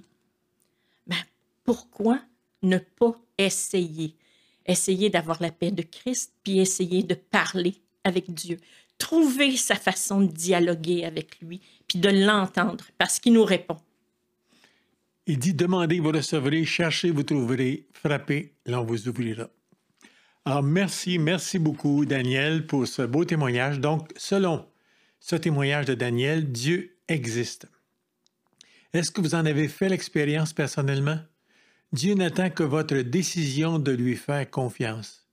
Ben, 1.06 1.16
pourquoi 1.64 2.20
ne 2.62 2.78
pas 2.78 3.18
essayer? 3.38 4.14
Essayer 4.66 5.10
d'avoir 5.10 5.42
la 5.42 5.50
paix 5.50 5.70
de 5.70 5.82
Christ, 5.82 6.32
puis 6.42 6.60
essayer 6.60 7.02
de 7.02 7.14
parler 7.14 7.74
avec 8.04 8.32
Dieu. 8.32 8.58
Trouver 8.98 9.56
sa 9.56 9.74
façon 9.74 10.20
de 10.20 10.30
dialoguer 10.30 11.04
avec 11.04 11.40
lui, 11.40 11.60
puis 11.88 11.98
de 11.98 12.08
l'entendre, 12.08 12.84
parce 12.98 13.18
qu'il 13.18 13.32
nous 13.32 13.44
répond. 13.44 13.78
Il 15.26 15.38
dit 15.38 15.54
Demandez, 15.54 16.00
vous 16.00 16.12
recevrez, 16.12 16.64
cherchez, 16.64 17.10
vous 17.10 17.22
trouverez, 17.22 17.86
frappez, 17.92 18.54
l'on 18.66 18.84
vous 18.84 19.08
ouvrira. 19.08 19.48
Alors, 20.44 20.62
merci, 20.62 21.18
merci 21.18 21.60
beaucoup, 21.60 22.04
Daniel, 22.04 22.66
pour 22.66 22.88
ce 22.88 23.02
beau 23.02 23.24
témoignage. 23.24 23.78
Donc, 23.78 24.10
selon 24.16 24.66
ce 25.20 25.36
témoignage 25.36 25.86
de 25.86 25.94
Daniel, 25.94 26.50
Dieu 26.50 26.96
existe. 27.06 27.68
Est-ce 28.92 29.10
que 29.10 29.22
vous 29.22 29.34
en 29.34 29.46
avez 29.46 29.68
fait 29.68 29.88
l'expérience 29.88 30.52
personnellement? 30.52 31.18
Dieu 31.94 32.12
n'attend 32.12 32.50
que 32.50 32.62
votre 32.62 32.98
décision 32.98 33.78
de 33.78 33.90
lui 33.90 34.16
faire 34.16 34.50
confiance. 34.50 35.26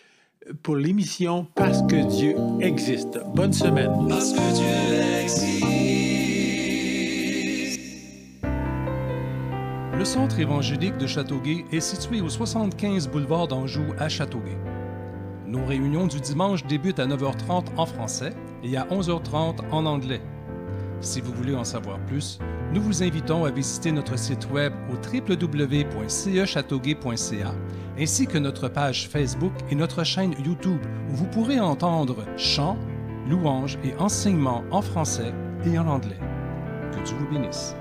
pour 0.62 0.76
l'émission 0.76 1.46
Parce 1.54 1.82
que 1.82 2.08
Dieu 2.08 2.34
existe. 2.60 3.18
Bonne 3.34 3.52
semaine. 3.52 3.90
Parce 4.08 4.32
que 4.32 4.54
Dieu 4.54 4.66
existe. 5.22 5.64
Le 9.98 10.04
centre 10.04 10.38
évangélique 10.38 10.96
de 10.96 11.06
Châteauguay 11.06 11.64
est 11.72 11.80
situé 11.80 12.20
au 12.20 12.28
75 12.28 13.08
boulevard 13.08 13.48
d'Anjou 13.48 13.84
à 13.98 14.08
Châteauguay. 14.08 14.56
Nos 15.46 15.64
réunions 15.64 16.06
du 16.06 16.20
dimanche 16.20 16.64
débutent 16.66 17.00
à 17.00 17.06
9h30 17.06 17.76
en 17.76 17.86
français 17.86 18.32
et 18.62 18.76
à 18.76 18.84
11h30 18.84 19.68
en 19.72 19.86
anglais. 19.86 20.20
Si 21.00 21.20
vous 21.20 21.32
voulez 21.32 21.54
en 21.54 21.64
savoir 21.64 21.98
plus, 22.06 22.38
nous 22.72 22.80
vous 22.82 23.02
invitons 23.02 23.44
à 23.44 23.50
visiter 23.50 23.90
notre 23.92 24.18
site 24.18 24.50
web 24.50 24.72
au 24.90 24.94
www.cechâteauguay.ca 24.94 27.54
ainsi 27.98 28.26
que 28.26 28.38
notre 28.38 28.68
page 28.68 29.08
Facebook 29.08 29.52
et 29.70 29.74
notre 29.74 30.04
chaîne 30.04 30.34
YouTube 30.44 30.80
où 31.10 31.16
vous 31.16 31.26
pourrez 31.26 31.58
entendre 31.58 32.24
chants, 32.36 32.78
louanges 33.28 33.78
et 33.84 33.94
enseignements 33.98 34.62
en 34.70 34.82
français 34.82 35.32
et 35.64 35.76
en 35.78 35.88
anglais. 35.88 36.18
Que 36.92 37.02
Dieu 37.04 37.16
vous 37.18 37.28
bénisse. 37.28 37.74